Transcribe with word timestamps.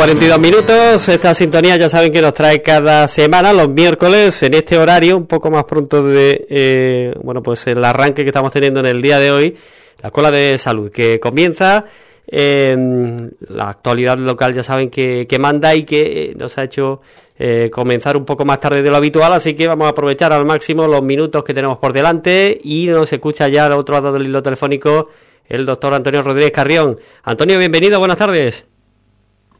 12 0.00 0.12
y 0.12 0.16
42 0.16 0.40
minutos. 0.40 1.08
Esta 1.10 1.34
sintonía 1.34 1.76
ya 1.76 1.90
saben 1.90 2.10
que 2.10 2.22
nos 2.22 2.32
trae 2.32 2.62
cada 2.62 3.06
semana, 3.06 3.52
los 3.52 3.68
miércoles, 3.68 4.42
en 4.42 4.54
este 4.54 4.78
horario, 4.78 5.14
un 5.16 5.26
poco 5.26 5.50
más 5.50 5.64
pronto 5.64 6.02
de, 6.02 6.46
eh, 6.48 7.14
bueno, 7.22 7.42
pues 7.42 7.66
el 7.66 7.84
arranque 7.84 8.22
que 8.22 8.30
estamos 8.30 8.50
teniendo 8.50 8.80
en 8.80 8.86
el 8.86 9.02
día 9.02 9.18
de 9.18 9.30
hoy, 9.30 9.56
la 10.00 10.08
Escuela 10.08 10.30
de 10.30 10.56
Salud, 10.56 10.90
que 10.90 11.20
comienza 11.20 11.84
en 12.26 13.30
la 13.40 13.68
actualidad 13.68 14.16
local, 14.16 14.54
ya 14.54 14.62
saben 14.62 14.88
que, 14.88 15.26
manda 15.38 15.74
y 15.74 15.82
que 15.82 16.32
nos 16.38 16.56
ha 16.56 16.64
hecho 16.64 17.02
eh, 17.38 17.68
comenzar 17.70 18.16
un 18.16 18.24
poco 18.24 18.46
más 18.46 18.58
tarde 18.58 18.82
de 18.82 18.88
lo 18.88 18.96
habitual, 18.96 19.34
así 19.34 19.52
que 19.52 19.66
vamos 19.66 19.86
a 19.86 19.90
aprovechar 19.90 20.32
al 20.32 20.46
máximo 20.46 20.86
los 20.86 21.02
minutos 21.02 21.44
que 21.44 21.52
tenemos 21.52 21.76
por 21.76 21.92
delante 21.92 22.58
y 22.64 22.86
nos 22.86 23.12
escucha 23.12 23.48
ya 23.48 23.66
al 23.66 23.72
otro 23.72 23.96
lado 23.96 24.12
del 24.14 24.26
hilo 24.26 24.42
telefónico 24.42 25.10
el 25.46 25.66
doctor 25.66 25.92
Antonio 25.92 26.22
Rodríguez 26.22 26.52
Carrión. 26.52 26.98
Antonio, 27.24 27.58
bienvenido, 27.58 27.98
buenas 27.98 28.16
tardes. 28.16 28.69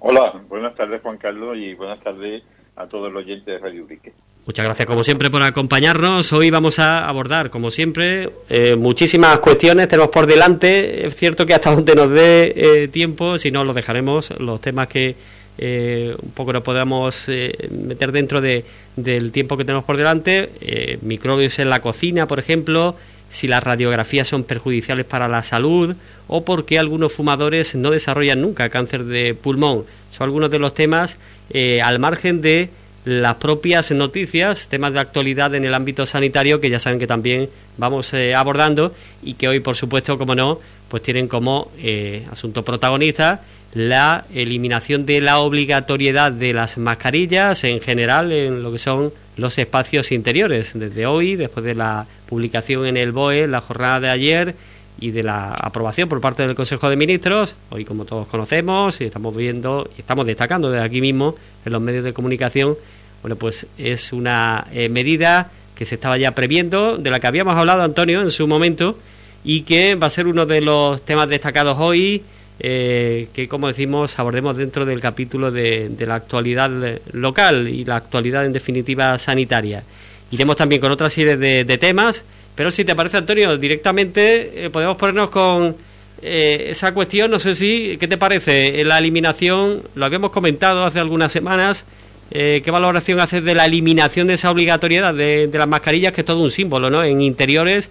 Hola, 0.01 0.43
buenas 0.49 0.75
tardes 0.75 1.03
Juan 1.03 1.19
Carlos 1.19 1.57
y 1.59 1.75
buenas 1.75 2.01
tardes 2.01 2.43
a 2.75 2.87
todos 2.87 3.13
los 3.13 3.23
oyentes 3.23 3.47
de 3.47 3.59
Radio 3.59 3.85
Urique. 3.85 4.15
Muchas 4.47 4.65
gracias 4.65 4.87
como 4.87 5.05
siempre 5.05 5.29
por 5.31 5.43
acompañarnos. 5.43 6.33
Hoy 6.33 6.49
vamos 6.49 6.79
a 6.79 7.07
abordar, 7.07 7.51
como 7.51 7.71
siempre, 7.71 8.31
eh, 8.49 8.77
muchísimas 8.77 9.39
cuestiones. 9.41 9.89
Tenemos 9.89 10.11
por 10.11 10.25
delante, 10.25 11.07
es 11.07 11.15
cierto 11.15 11.45
que 11.45 11.53
hasta 11.53 11.75
donde 11.75 11.95
nos 11.95 12.11
dé 12.11 12.53
eh, 12.57 12.89
tiempo, 12.89 13.37
si 13.37 13.51
no, 13.51 13.63
lo 13.63 13.75
dejaremos, 13.75 14.31
los 14.41 14.59
temas 14.63 14.89
que 14.89 15.17
eh, 15.59 16.17
un 16.21 16.31
poco 16.31 16.55
nos 16.55 16.63
podamos 16.63 17.29
meter 17.71 18.11
dentro 18.11 18.41
de, 18.41 18.65
del 18.97 19.31
tiempo 19.31 19.59
que 19.59 19.67
tenemos 19.67 19.85
por 19.85 19.99
delante. 19.99 20.99
microbios 21.03 21.59
en 21.59 21.69
la 21.69 21.83
cocina, 21.83 22.27
por 22.27 22.39
ejemplo, 22.39 22.97
si 23.31 23.47
las 23.47 23.63
radiografías 23.63 24.29
son 24.29 24.45
perjudiciales 24.45 25.07
para 25.07 25.29
la 25.29 25.43
salud 25.43 25.95
o 26.29 26.45
por 26.45 26.67
qué 26.67 26.79
algunos 26.79 27.13
fumadores 27.13 27.75
no 27.75 27.91
desarrollan 27.91 28.43
nunca 28.43 28.69
cáncer 28.69 29.05
de 29.05 29.35
pulmón. 29.35 29.85
Son 30.11 30.25
algunos 30.25 30.51
de 30.51 30.59
los 30.59 30.75
temas 30.75 31.17
eh, 31.49 31.81
al 31.81 31.99
margen 31.99 32.43
de 32.43 32.69
las 33.05 33.37
propias 33.37 33.91
noticias, 33.93 34.69
temas 34.69 34.93
de 34.93 35.01
actualidad 35.01 35.55
en 35.55 35.65
el 35.65 35.73
ámbito 35.73 36.05
sanitario 36.05 36.61
que 36.61 36.69
ya 36.69 36.79
saben 36.79 36.99
que 36.99 37.07
también 37.07 37.49
vamos 37.79 38.13
eh, 38.13 38.35
abordando 38.35 38.95
y 39.23 39.35
que 39.35 39.49
hoy, 39.49 39.61
por 39.61 39.77
supuesto, 39.77 40.19
como 40.19 40.35
no, 40.35 40.61
pues 40.89 41.03
tienen 41.03 41.29
como 41.29 41.71
eh, 41.79 42.27
asunto 42.31 42.63
protagonista 42.63 43.41
la 43.73 44.25
eliminación 44.35 45.07
de 45.07 45.21
la 45.21 45.39
obligatoriedad 45.39 46.33
de 46.33 46.53
las 46.53 46.77
mascarillas 46.77 47.63
en 47.65 47.81
general 47.81 48.33
en 48.33 48.63
lo 48.63 48.73
que 48.73 48.79
son 48.79 49.13
los 49.41 49.59
espacios 49.59 50.13
interiores. 50.13 50.73
Desde 50.75 51.07
hoy, 51.07 51.37
después 51.37 51.65
de 51.65 51.75
la 51.75 52.07
publicación 52.29 52.87
en 52.87 52.97
el 52.97 53.13
BOE, 53.13 53.49
la 53.49 53.61
jornada 53.61 54.01
de 54.01 54.11
ayer 54.11 54.55
y 55.01 55.11
de 55.11 55.23
la 55.23 55.53
aprobación 55.53 56.09
por 56.09 56.21
parte 56.21 56.47
del 56.47 56.55
Consejo 56.55 56.91
de 56.91 56.97
Ministros, 56.97 57.55
hoy 57.71 57.85
como 57.85 58.05
todos 58.05 58.29
conocemos 58.29 59.01
y 59.01 59.05
estamos 59.05 59.35
viendo 59.35 59.89
y 59.97 60.01
estamos 60.01 60.27
destacando 60.27 60.71
desde 60.71 60.85
aquí 60.85 61.01
mismo 61.01 61.37
en 61.65 61.73
los 61.73 61.81
medios 61.81 62.05
de 62.05 62.13
comunicación, 62.13 62.77
bueno, 63.23 63.37
pues 63.37 63.67
es 63.79 64.13
una 64.13 64.67
eh, 64.73 64.89
medida 64.89 65.51
que 65.75 65.85
se 65.85 65.95
estaba 65.95 66.19
ya 66.19 66.35
previendo, 66.35 66.99
de 66.99 67.11
la 67.11 67.21
que 67.21 67.27
habíamos 67.27 67.57
hablado 67.57 67.83
Antonio 67.83 68.21
en 68.21 68.31
su 68.31 68.47
momento 68.47 68.99
y 69.43 69.63
que 69.63 69.95
va 69.95 70.09
a 70.09 70.11
ser 70.11 70.27
uno 70.27 70.45
de 70.45 70.61
los 70.61 71.03
temas 71.03 71.29
destacados 71.29 71.79
hoy 71.79 72.23
eh, 72.63 73.29
que, 73.33 73.49
como 73.49 73.69
decimos, 73.69 74.19
abordemos 74.19 74.55
dentro 74.55 74.85
del 74.85 75.01
capítulo 75.01 75.51
de, 75.51 75.91
la 76.01 76.17
actualidad 76.17 76.71
local 77.13 77.67
y 77.69 77.87
la 77.87 77.97
actualidad, 77.97 78.45
en 78.45 78.53
definitiva, 78.53 79.17
sanitaria. 79.17 79.83
Iremos 80.31 80.57
también 80.57 80.79
con 80.79 80.93
otra 80.93 81.09
serie 81.09 81.39
de, 81.39 81.79
temas, 81.79 82.23
pero 82.55 82.71
si 82.71 82.85
te 82.85 82.95
parece, 82.95 83.17
Antonio, 83.17 83.57
directamente 83.57 84.67
eh, 84.67 84.69
podemos 84.69 84.99
ponernos 84.99 85.31
con 85.31 85.75
eh, 86.21 86.67
esa 86.69 86.93
cuestión. 86.93 87.31
No 87.31 87.39
sé 87.39 87.55
si, 87.55 87.97
¿qué 87.99 88.07
te 88.07 88.19
parece? 88.19 88.85
La 88.85 88.99
eliminación, 88.99 89.83
lo 89.95 90.05
habíamos 90.05 90.31
comentado 90.31 90.85
hace 90.85 91.01
algunas 91.01 91.33
semanas. 91.33 91.87
¿Qué 92.31 92.71
valoración 92.71 93.19
haces 93.19 93.43
de 93.43 93.57
la 93.57 93.65
eliminación 93.65 94.29
de 94.29 94.35
esa 94.35 94.53
obligatoriedad 94.53 95.13
de, 95.13 95.49
de, 95.49 95.59
las 95.59 95.67
mascarillas, 95.67 96.13
que 96.13 96.21
es 96.21 96.25
todo 96.25 96.41
un 96.41 96.53
símbolo, 96.53 96.89
¿no? 96.89 97.03
En 97.03 97.21
interiores, 97.23 97.91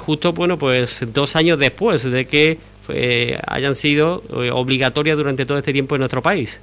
justo, 0.00 0.34
bueno, 0.34 0.58
pues 0.58 0.98
dos 1.14 1.34
años 1.34 1.58
después 1.58 2.02
de 2.02 2.26
que 2.26 2.58
eh, 2.92 3.38
hayan 3.46 3.74
sido 3.74 4.22
eh, 4.30 4.50
obligatorias 4.52 5.16
durante 5.16 5.46
todo 5.46 5.58
este 5.58 5.72
tiempo 5.72 5.94
en 5.94 6.00
nuestro 6.00 6.22
país? 6.22 6.60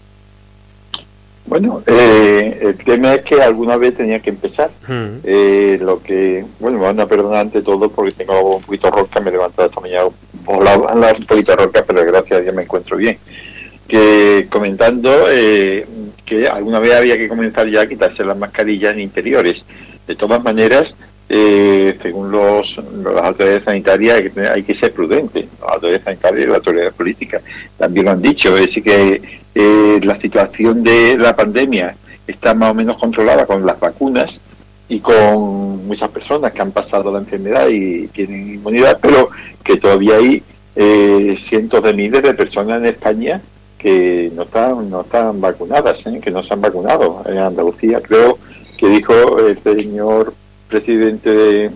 Bueno, 1.46 1.82
eh, 1.88 2.60
el 2.62 2.78
tema 2.78 3.16
es 3.16 3.24
que 3.24 3.42
alguna 3.42 3.78
vez 3.78 3.96
tenía 3.96 4.20
que 4.20 4.32
empezar. 4.32 4.70
Hmm. 4.88 5.26
lo 5.80 6.04
que, 6.04 6.46
bueno, 6.60 6.78
me 6.78 6.86
van 6.86 7.00
a 7.00 7.06
perdonar 7.06 7.40
ante 7.40 7.62
todo 7.62 7.90
porque 7.90 8.12
tengo 8.12 8.58
un 8.58 8.62
poquito 8.62 8.92
roca, 8.92 9.22
me 9.22 9.30
he 9.30 9.34
levantado 9.34 9.70
esta 9.70 9.80
mañana 9.80 10.06
un 10.06 11.26
poquito 11.26 11.56
roca, 11.56 11.86
pero 11.88 12.06
gracias 12.06 12.40
a 12.40 12.42
Dios 12.42 12.54
me 12.54 12.64
encuentro 12.64 12.98
bien. 12.98 13.18
Que 13.88 14.48
comentando 14.50 15.10
que 16.26 16.48
alguna 16.48 16.80
vez 16.80 16.94
había 16.94 17.18
que 17.18 17.30
comenzar 17.30 17.70
ya 17.70 17.82
a 17.82 17.88
quitarse 17.88 18.26
las 18.26 18.38
mascarillas 18.38 18.94
en 18.94 19.00
interiores. 19.00 19.64
De 20.06 20.16
todas 20.16 20.44
maneras, 20.44 20.98
eh, 21.30 21.98
según 22.02 22.32
los, 22.32 22.82
las 23.04 23.24
autoridades 23.24 23.64
sanitarias, 23.64 24.24
hay 24.54 24.64
que, 24.64 24.74
ser 24.74 24.94
prudente. 24.94 25.48
Las 25.62 25.74
autoridades 25.74 26.04
sanitarias 26.04 26.44
y 26.44 26.48
las 26.48 26.58
autoridades 26.58 26.94
políticas 26.94 27.42
también 27.78 28.06
lo 28.06 28.12
han 28.12 28.22
dicho. 28.22 28.56
Es 28.56 28.62
decir, 28.62 28.84
que 28.84 29.22
eh, 29.54 30.00
la 30.04 30.20
situación 30.20 30.84
de 30.84 31.18
la 31.18 31.36
pandemia 31.36 31.96
está 32.26 32.54
más 32.54 32.72
o 32.72 32.74
menos 32.74 32.98
controlada 32.98 33.46
con 33.46 33.66
las 33.66 33.80
vacunas 33.80 34.42
y 34.90 35.00
con 35.00 35.86
muchas 35.86 36.10
personas 36.10 36.54
que 36.54 36.62
han 36.62 36.72
pasado 36.72 37.12
la 37.12 37.20
enfermedad 37.20 37.68
y 37.68 38.08
tienen 38.08 38.56
inmunidad, 38.56 39.00
pero 39.02 39.30
que 39.64 39.78
todavía 39.78 40.16
hay 40.16 40.44
eh, 40.76 41.36
cientos 41.38 41.84
de 41.84 41.94
miles 41.94 42.24
de 42.24 42.34
personas 42.34 42.80
en 42.80 42.88
España 42.88 43.42
que 43.78 44.32
no 44.34 44.44
están 44.44 44.90
no 44.90 45.02
están 45.02 45.42
vacunadas, 45.42 46.06
¿eh? 46.08 46.20
que 46.22 46.32
no 46.32 46.42
se 46.42 46.54
han 46.54 46.62
vacunado. 46.62 47.22
En 47.26 47.38
Andalucía 47.38 48.02
creo 48.02 48.40
que 48.78 48.88
dijo 48.88 49.40
el 49.40 49.62
señor 49.62 50.34
presidente 50.68 51.30
de, 51.30 51.72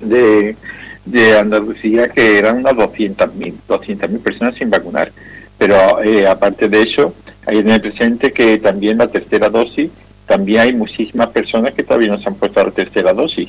de, 0.00 0.56
de, 1.04 1.38
Andalucía 1.38 2.08
que 2.08 2.38
eran 2.38 2.58
unas 2.58 2.74
200.000 2.74 3.54
200.000 3.68 4.18
personas 4.20 4.54
sin 4.54 4.70
vacunar. 4.70 5.12
Pero 5.56 6.02
eh, 6.02 6.26
aparte 6.26 6.68
de 6.68 6.82
eso, 6.82 7.14
hay 7.46 7.56
que 7.56 7.62
tener 7.62 7.82
presente 7.82 8.32
que 8.32 8.58
también 8.58 8.98
la 8.98 9.08
tercera 9.08 9.50
dosis, 9.50 9.90
también 10.26 10.60
hay 10.60 10.72
muchísimas 10.72 11.28
personas 11.28 11.74
que 11.74 11.82
todavía 11.82 12.08
no 12.08 12.18
se 12.18 12.28
han 12.28 12.36
puesto 12.36 12.62
la 12.62 12.70
tercera 12.70 13.12
dosis. 13.12 13.48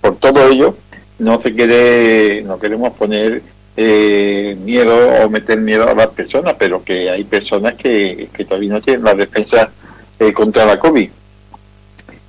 Por 0.00 0.16
todo 0.18 0.48
ello, 0.48 0.76
no 1.18 1.40
se 1.40 1.54
quiere, 1.54 2.42
no 2.42 2.58
queremos 2.58 2.92
poner 2.94 3.42
eh, 3.76 4.56
miedo 4.62 4.94
o 5.24 5.30
meter 5.30 5.58
miedo 5.60 5.88
a 5.88 5.94
las 5.94 6.08
personas, 6.08 6.54
pero 6.58 6.84
que 6.84 7.08
hay 7.10 7.24
personas 7.24 7.74
que, 7.74 8.28
que 8.32 8.44
todavía 8.44 8.74
no 8.74 8.80
tienen 8.80 9.04
la 9.04 9.14
defensa 9.14 9.70
eh, 10.18 10.32
contra 10.32 10.66
la 10.66 10.78
COVID. 10.78 11.08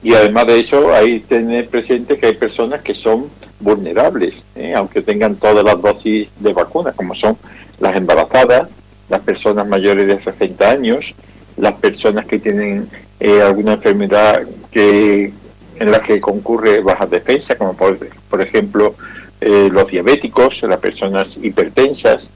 Y 0.03 0.13
además 0.13 0.47
de 0.47 0.59
eso, 0.59 0.93
hay 0.93 1.21
que 1.21 1.27
tener 1.27 1.69
presente 1.69 2.17
que 2.17 2.27
hay 2.27 2.33
personas 2.33 2.81
que 2.81 2.93
son 2.93 3.29
vulnerables, 3.59 4.43
¿eh? 4.55 4.73
aunque 4.75 5.01
tengan 5.01 5.35
todas 5.37 5.63
las 5.63 5.81
dosis 5.81 6.27
de 6.39 6.51
vacunas, 6.51 6.93
como 6.93 7.15
son 7.15 7.37
las 7.79 7.95
embarazadas, 7.95 8.67
las 9.09 9.21
personas 9.21 9.65
mayores 9.65 10.07
de 10.07 10.21
60 10.21 10.69
años, 10.69 11.15
las 11.55 11.73
personas 11.73 12.25
que 12.25 12.39
tienen 12.39 12.89
eh, 13.19 13.41
alguna 13.41 13.73
enfermedad 13.73 14.41
que 14.71 15.31
en 15.79 15.91
la 15.91 16.01
que 16.01 16.19
concurre 16.19 16.81
baja 16.81 17.05
defensa, 17.05 17.55
como 17.55 17.73
por, 17.73 17.97
por 18.29 18.41
ejemplo 18.41 18.95
eh, 19.39 19.69
los 19.71 19.89
diabéticos, 19.89 20.63
las 20.63 20.79
personas 20.79 21.37
hipertensas, 21.41 22.27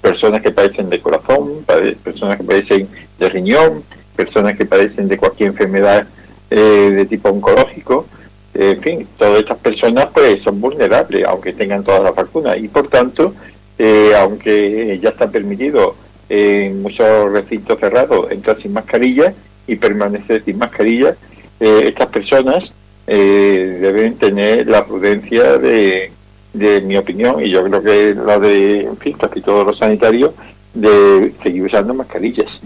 personas 0.00 0.42
que 0.42 0.50
padecen 0.50 0.88
de 0.88 1.00
corazón, 1.00 1.64
personas 2.02 2.38
que 2.38 2.44
padecen 2.44 2.88
de 3.18 3.28
riñón, 3.28 3.84
personas 4.16 4.56
que 4.56 4.64
padecen 4.64 5.06
de 5.06 5.18
cualquier 5.18 5.50
enfermedad 5.50 6.06
eh, 6.54 6.90
de 6.96 7.06
tipo 7.06 7.30
oncológico, 7.30 8.06
en 8.52 8.80
fin, 8.82 9.08
todas 9.16 9.40
estas 9.40 9.56
personas 9.56 10.08
pues 10.12 10.42
son 10.42 10.60
vulnerables, 10.60 11.24
aunque 11.24 11.54
tengan 11.54 11.82
todas 11.82 12.02
las 12.02 12.14
vacunas, 12.14 12.58
y 12.58 12.68
por 12.68 12.88
tanto, 12.88 13.34
eh, 13.78 14.12
aunque 14.20 14.98
ya 15.02 15.08
está 15.08 15.30
permitido 15.30 15.96
en 16.28 16.82
muchos 16.82 17.32
recintos 17.32 17.78
cerrados 17.80 18.30
entrar 18.30 18.58
sin 18.58 18.74
mascarilla 18.74 19.32
y 19.66 19.76
permanecer 19.76 20.44
sin 20.44 20.58
mascarilla, 20.58 21.16
eh, 21.58 21.84
estas 21.86 22.08
personas 22.08 22.74
deben 23.06 24.16
tener 24.16 24.66
la 24.66 24.84
prudencia 24.86 25.58
de, 25.58 26.12
de 26.52 26.80
mi 26.82 26.96
opinión, 26.96 27.44
y 27.44 27.50
yo 27.50 27.64
creo 27.64 27.82
que 27.82 28.14
la 28.14 28.38
de, 28.38 28.82
en 28.82 28.96
fin, 28.98 29.16
casi 29.18 29.40
todos 29.40 29.66
los 29.66 29.78
sanitarios, 29.78 30.32
de 30.74 31.32
seguir 31.42 31.64
usando 31.64 31.94
mascarillas 31.94 32.60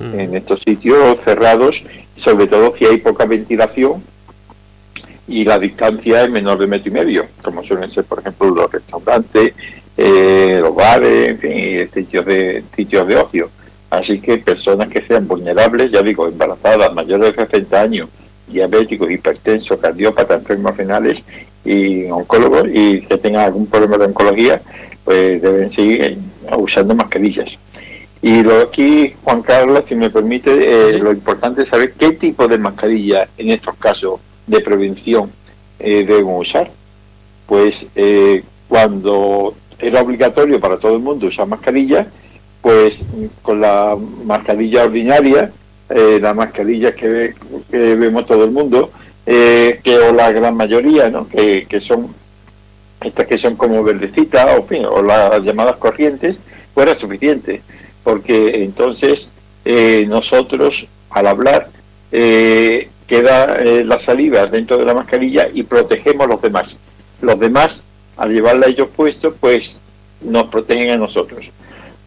mm. 0.00 0.18
en 0.18 0.36
estos 0.36 0.62
sitios 0.62 1.20
cerrados 1.24 1.84
sobre 2.20 2.46
todo 2.46 2.74
si 2.76 2.84
hay 2.84 2.98
poca 2.98 3.24
ventilación 3.24 4.02
y 5.26 5.44
la 5.44 5.58
distancia 5.58 6.24
es 6.24 6.30
menor 6.30 6.58
de 6.58 6.66
metro 6.66 6.90
y 6.90 6.92
medio, 6.92 7.26
como 7.42 7.62
suelen 7.62 7.88
ser, 7.88 8.04
por 8.04 8.18
ejemplo, 8.18 8.50
los 8.50 8.70
restaurantes, 8.70 9.54
eh, 9.96 10.58
los 10.60 10.74
bares, 10.74 11.30
en 11.30 11.38
fin, 11.38 11.90
sitios 11.94 12.26
de, 12.26 12.64
sitios 12.74 13.06
de 13.06 13.16
ocio. 13.16 13.50
Así 13.90 14.20
que 14.20 14.38
personas 14.38 14.88
que 14.88 15.02
sean 15.02 15.26
vulnerables, 15.26 15.90
ya 15.90 16.02
digo, 16.02 16.26
embarazadas, 16.26 16.92
mayores 16.92 17.36
de 17.36 17.46
60 17.46 17.80
años, 17.80 18.08
diabéticos, 18.48 19.10
hipertensos, 19.10 19.78
cardiópatas, 19.78 20.40
enfermos 20.40 20.76
renales 20.76 21.24
y 21.64 22.04
oncólogos 22.10 22.68
y 22.72 23.02
que 23.02 23.16
tengan 23.18 23.44
algún 23.44 23.66
problema 23.66 23.98
de 23.98 24.06
oncología, 24.06 24.60
pues 25.04 25.40
deben 25.40 25.70
seguir 25.70 26.18
usando 26.56 26.94
mascarillas. 26.94 27.56
Y 28.22 28.42
lo 28.42 28.60
aquí, 28.60 29.14
Juan 29.24 29.42
Carlos, 29.42 29.84
si 29.88 29.94
me 29.94 30.10
permite, 30.10 30.50
eh, 30.94 30.98
lo 30.98 31.10
importante 31.10 31.62
es 31.62 31.68
saber 31.68 31.94
qué 31.94 32.12
tipo 32.12 32.46
de 32.46 32.58
mascarilla 32.58 33.28
en 33.38 33.50
estos 33.50 33.74
casos 33.76 34.20
de 34.46 34.60
prevención 34.60 35.30
eh, 35.78 36.04
debemos 36.06 36.48
usar. 36.48 36.70
Pues 37.46 37.86
eh, 37.94 38.44
cuando 38.68 39.54
era 39.78 40.02
obligatorio 40.02 40.60
para 40.60 40.76
todo 40.76 40.96
el 40.96 41.02
mundo 41.02 41.28
usar 41.28 41.46
mascarilla, 41.46 42.06
pues 42.60 43.04
con 43.40 43.62
la 43.62 43.96
mascarilla 44.24 44.84
ordinaria, 44.84 45.50
la 45.88 46.34
mascarilla 46.34 46.94
que, 46.94 47.34
vemos 47.70 48.26
todo 48.26 48.44
el 48.44 48.52
mundo, 48.52 48.92
que 49.24 49.98
o 50.08 50.12
la 50.12 50.30
gran 50.30 50.54
mayoría, 50.54 51.08
¿no? 51.08 51.26
que, 51.26 51.66
que 51.66 51.80
son 51.80 52.14
estas 53.00 53.26
que 53.26 53.38
son 53.38 53.56
como 53.56 53.82
verdecitas 53.82 54.58
o, 54.58 54.66
o 54.90 55.02
las 55.02 55.42
llamadas 55.42 55.76
corrientes, 55.76 56.36
fuera 56.74 56.94
suficiente 56.94 57.62
porque 58.02 58.62
entonces 58.62 59.30
eh, 59.64 60.04
nosotros 60.08 60.88
al 61.10 61.26
hablar 61.26 61.68
eh, 62.12 62.88
queda 63.06 63.56
eh, 63.56 63.84
la 63.84 63.98
saliva 64.00 64.46
dentro 64.46 64.78
de 64.78 64.84
la 64.84 64.94
mascarilla 64.94 65.48
y 65.52 65.64
protegemos 65.64 66.26
a 66.26 66.30
los 66.30 66.42
demás. 66.42 66.76
Los 67.20 67.38
demás, 67.38 67.84
al 68.16 68.32
llevarla 68.32 68.68
ellos 68.68 68.88
puesto, 68.94 69.34
pues 69.34 69.80
nos 70.20 70.46
protegen 70.48 70.90
a 70.90 70.96
nosotros. 70.96 71.50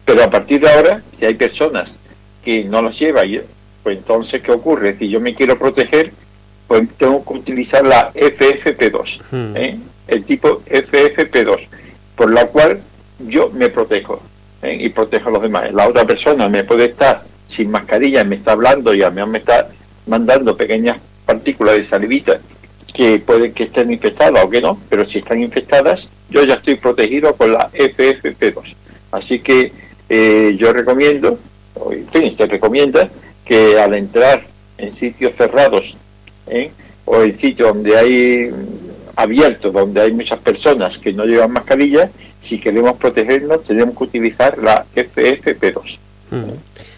Pero 0.04 0.24
a 0.24 0.30
partir 0.30 0.60
de 0.60 0.70
ahora, 0.70 1.02
si 1.18 1.24
hay 1.24 1.34
personas 1.34 1.98
que 2.44 2.64
no 2.64 2.82
las 2.82 2.98
llevan, 2.98 3.42
pues 3.82 3.98
entonces, 3.98 4.42
¿qué 4.42 4.52
ocurre? 4.52 4.96
Si 4.98 5.08
yo 5.08 5.20
me 5.20 5.34
quiero 5.34 5.58
proteger, 5.58 6.12
pues 6.66 6.88
tengo 6.96 7.24
que 7.24 7.34
utilizar 7.34 7.84
la 7.84 8.12
FFP2, 8.12 9.20
hmm. 9.30 9.82
el 10.08 10.24
tipo 10.24 10.62
FFP2, 10.62 11.66
por 12.16 12.32
la 12.32 12.46
cual 12.46 12.80
yo 13.18 13.50
me 13.50 13.68
protejo. 13.68 14.20
¿Eh? 14.64 14.76
y 14.80 14.88
protejo 14.88 15.28
a 15.28 15.32
los 15.32 15.42
demás. 15.42 15.72
La 15.72 15.88
otra 15.88 16.04
persona 16.04 16.48
me 16.48 16.64
puede 16.64 16.86
estar 16.86 17.22
sin 17.48 17.70
mascarilla, 17.70 18.24
me 18.24 18.36
está 18.36 18.52
hablando 18.52 18.94
y 18.94 19.02
a 19.02 19.10
mí 19.10 19.22
me 19.26 19.38
está 19.38 19.68
mandando 20.06 20.56
pequeñas 20.56 20.98
partículas 21.24 21.76
de 21.76 21.84
salivita 21.84 22.40
que 22.92 23.18
pueden 23.18 23.52
que 23.52 23.64
estén 23.64 23.92
infectadas 23.92 24.44
o 24.44 24.48
que 24.48 24.60
no, 24.60 24.80
pero 24.88 25.04
si 25.04 25.18
están 25.18 25.42
infectadas, 25.42 26.08
yo 26.30 26.44
ya 26.44 26.54
estoy 26.54 26.76
protegido 26.76 27.34
con 27.34 27.52
la 27.52 27.70
FFP2. 27.72 28.74
Así 29.10 29.40
que 29.40 29.72
eh, 30.08 30.54
yo 30.56 30.72
recomiendo, 30.72 31.38
o 31.74 31.92
en 31.92 32.06
fin, 32.08 32.32
se 32.32 32.46
recomienda 32.46 33.10
que 33.44 33.80
al 33.80 33.94
entrar 33.94 34.44
en 34.78 34.92
sitios 34.92 35.34
cerrados 35.36 35.96
¿eh? 36.46 36.70
o 37.04 37.22
en 37.22 37.36
sitios 37.36 37.74
donde 37.74 37.96
hay 37.96 38.50
abiertos, 39.16 39.72
donde 39.72 40.00
hay 40.00 40.12
muchas 40.12 40.38
personas 40.38 40.98
que 40.98 41.12
no 41.12 41.24
llevan 41.24 41.52
mascarilla, 41.52 42.10
si 42.44 42.58
queremos 42.58 42.96
protegernos 42.96 43.62
tenemos 43.64 43.96
que 43.96 44.04
utilizar 44.04 44.58
la 44.58 44.84
FFP2. 44.94 45.98
Mm. 46.30 46.50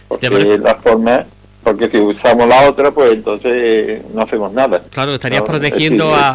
Porque 0.09 0.27
es 0.27 0.61
la 0.61 0.75
forma 0.77 1.27
porque 1.67 1.91
si 1.91 1.99
usamos 1.99 2.47
la 2.47 2.69
otra, 2.71 2.93
pues 2.93 3.13
entonces 3.13 4.01
no 4.15 4.23
hacemos 4.23 4.53
nada. 4.53 4.85
Claro, 4.89 5.17
estarías 5.17 5.43
protegiendo 5.43 6.15
a, 6.15 6.33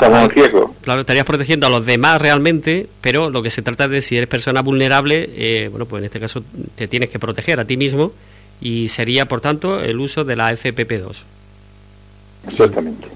Claro, 0.82 1.02
estarías 1.02 1.24
protegiendo 1.24 1.68
a 1.68 1.70
los 1.70 1.86
demás 1.86 2.22
realmente, 2.22 2.90
pero 3.00 3.30
lo 3.30 3.42
que 3.42 3.50
se 3.50 3.62
trata 3.62 3.88
de 3.88 4.02
si 4.02 4.18
eres 4.18 4.28
persona 4.28 4.62
vulnerable, 4.62 5.30
eh, 5.34 5.70
bueno, 5.70 5.86
pues 5.86 6.02
en 6.02 6.06
este 6.08 6.20
caso 6.20 6.44
te 6.76 6.90
tienes 6.90 7.08
que 7.08 7.18
proteger 7.18 7.62
a 7.62 7.66
ti 7.66 7.78
mismo 7.78 8.12
y 8.60 8.90
sería, 8.90 9.26
por 9.26 9.40
tanto, 9.40 9.80
el 9.80 10.02
uso 10.02 10.26
de 10.26 10.36
la 10.36 10.52
FPP2. 10.52 11.24
Exactamente. 12.48 13.08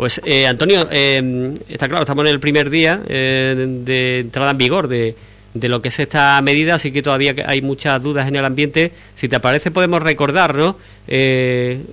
Pues 0.00 0.18
eh, 0.24 0.46
Antonio, 0.46 0.88
eh, 0.90 1.58
está 1.68 1.86
claro, 1.86 2.04
estamos 2.04 2.24
en 2.24 2.30
el 2.30 2.40
primer 2.40 2.70
día 2.70 3.02
eh, 3.06 3.54
de 3.84 4.20
entrada 4.20 4.52
en 4.52 4.56
vigor 4.56 4.88
de, 4.88 5.14
de, 5.52 5.68
lo 5.68 5.82
que 5.82 5.88
es 5.88 5.98
esta 5.98 6.40
medida, 6.40 6.76
así 6.76 6.90
que 6.90 7.02
todavía 7.02 7.34
hay 7.46 7.60
muchas 7.60 8.02
dudas 8.02 8.26
en 8.26 8.34
el 8.34 8.46
ambiente. 8.46 8.92
Si 9.14 9.28
te 9.28 9.40
parece, 9.40 9.70
podemos 9.70 10.02
recordar, 10.02 10.54
¿no? 10.54 10.78
qué 11.06 11.84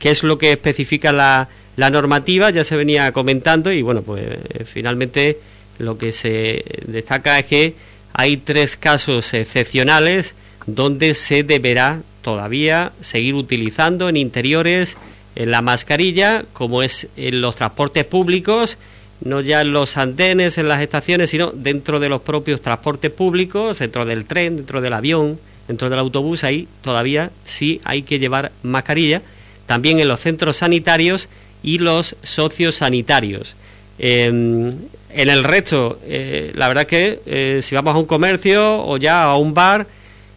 es 0.00 0.24
lo 0.24 0.38
que 0.38 0.50
especifica 0.50 1.12
la, 1.12 1.48
la 1.76 1.88
normativa, 1.88 2.50
ya 2.50 2.64
se 2.64 2.74
venía 2.74 3.12
comentando 3.12 3.70
y 3.70 3.80
bueno, 3.80 4.02
pues 4.02 4.24
finalmente 4.64 5.38
lo 5.78 5.96
que 5.98 6.10
se 6.10 6.64
destaca 6.84 7.38
es 7.38 7.44
que 7.44 7.74
hay 8.12 8.38
tres 8.38 8.76
casos 8.76 9.32
excepcionales 9.34 10.34
donde 10.66 11.14
se 11.14 11.44
deberá 11.44 12.00
todavía 12.22 12.90
seguir 13.02 13.36
utilizando 13.36 14.08
en 14.08 14.16
interiores 14.16 14.96
la 15.36 15.60
mascarilla, 15.62 16.44
como 16.52 16.82
es 16.82 17.08
en 17.16 17.40
los 17.40 17.56
transportes 17.56 18.04
públicos, 18.04 18.78
no 19.20 19.40
ya 19.40 19.62
en 19.62 19.72
los 19.72 19.96
andenes, 19.96 20.58
en 20.58 20.68
las 20.68 20.80
estaciones, 20.80 21.30
sino 21.30 21.50
dentro 21.52 22.00
de 22.00 22.08
los 22.08 22.22
propios 22.22 22.60
transportes 22.60 23.10
públicos, 23.10 23.78
dentro 23.78 24.04
del 24.04 24.24
tren, 24.24 24.56
dentro 24.56 24.80
del 24.80 24.92
avión, 24.92 25.38
dentro 25.68 25.90
del 25.90 25.98
autobús, 25.98 26.44
ahí 26.44 26.68
todavía 26.82 27.30
sí 27.44 27.80
hay 27.84 28.02
que 28.02 28.18
llevar 28.18 28.52
mascarilla, 28.62 29.22
también 29.66 30.00
en 30.00 30.08
los 30.08 30.20
centros 30.20 30.58
sanitarios 30.58 31.28
y 31.62 31.78
los 31.78 32.16
socios 32.22 32.76
sanitarios. 32.76 33.56
Em, 33.98 34.74
en 35.10 35.30
el 35.30 35.44
resto, 35.44 35.98
eh, 36.04 36.52
la 36.54 36.68
verdad 36.68 36.86
que 36.86 37.20
eh, 37.26 37.60
si 37.62 37.74
vamos 37.74 37.94
a 37.94 37.98
un 37.98 38.06
comercio 38.06 38.84
o 38.84 38.98
ya 38.98 39.24
a 39.24 39.36
un 39.36 39.54
bar, 39.54 39.86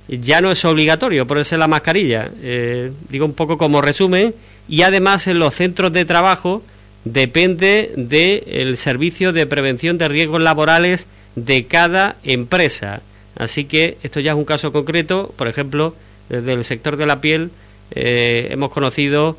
ya 0.10 0.42
no 0.42 0.52
es 0.52 0.64
obligatorio 0.66 1.28
ponerse 1.28 1.58
la 1.58 1.68
mascarilla. 1.68 2.30
Eh, 2.42 2.92
digo 3.10 3.26
un 3.26 3.34
poco 3.34 3.58
como 3.58 3.82
resumen, 3.82 4.34
y 4.68 4.82
además 4.82 5.28
en 5.28 5.40
los 5.40 5.54
centros 5.54 5.94
de 5.94 6.06
trabajo 6.06 6.64
depende 7.06 7.94
del 7.96 8.78
servicio 8.78 9.34
de 9.34 9.46
prevención 9.46 9.98
de 9.98 10.08
riesgos 10.08 10.42
laborales 10.42 11.08
de 11.36 11.66
cada 11.66 12.18
empresa. 12.24 13.02
Así 13.36 13.66
que 13.66 13.98
esto 14.04 14.20
ya 14.20 14.32
es 14.32 14.38
un 14.38 14.46
caso 14.46 14.72
concreto, 14.72 15.34
por 15.38 15.48
ejemplo, 15.48 15.96
desde 16.28 16.54
el 16.54 16.64
sector 16.66 16.98
de 16.98 17.06
la 17.06 17.22
piel 17.22 17.52
eh, 17.92 18.50
hemos 18.52 18.70
conocido 18.70 19.38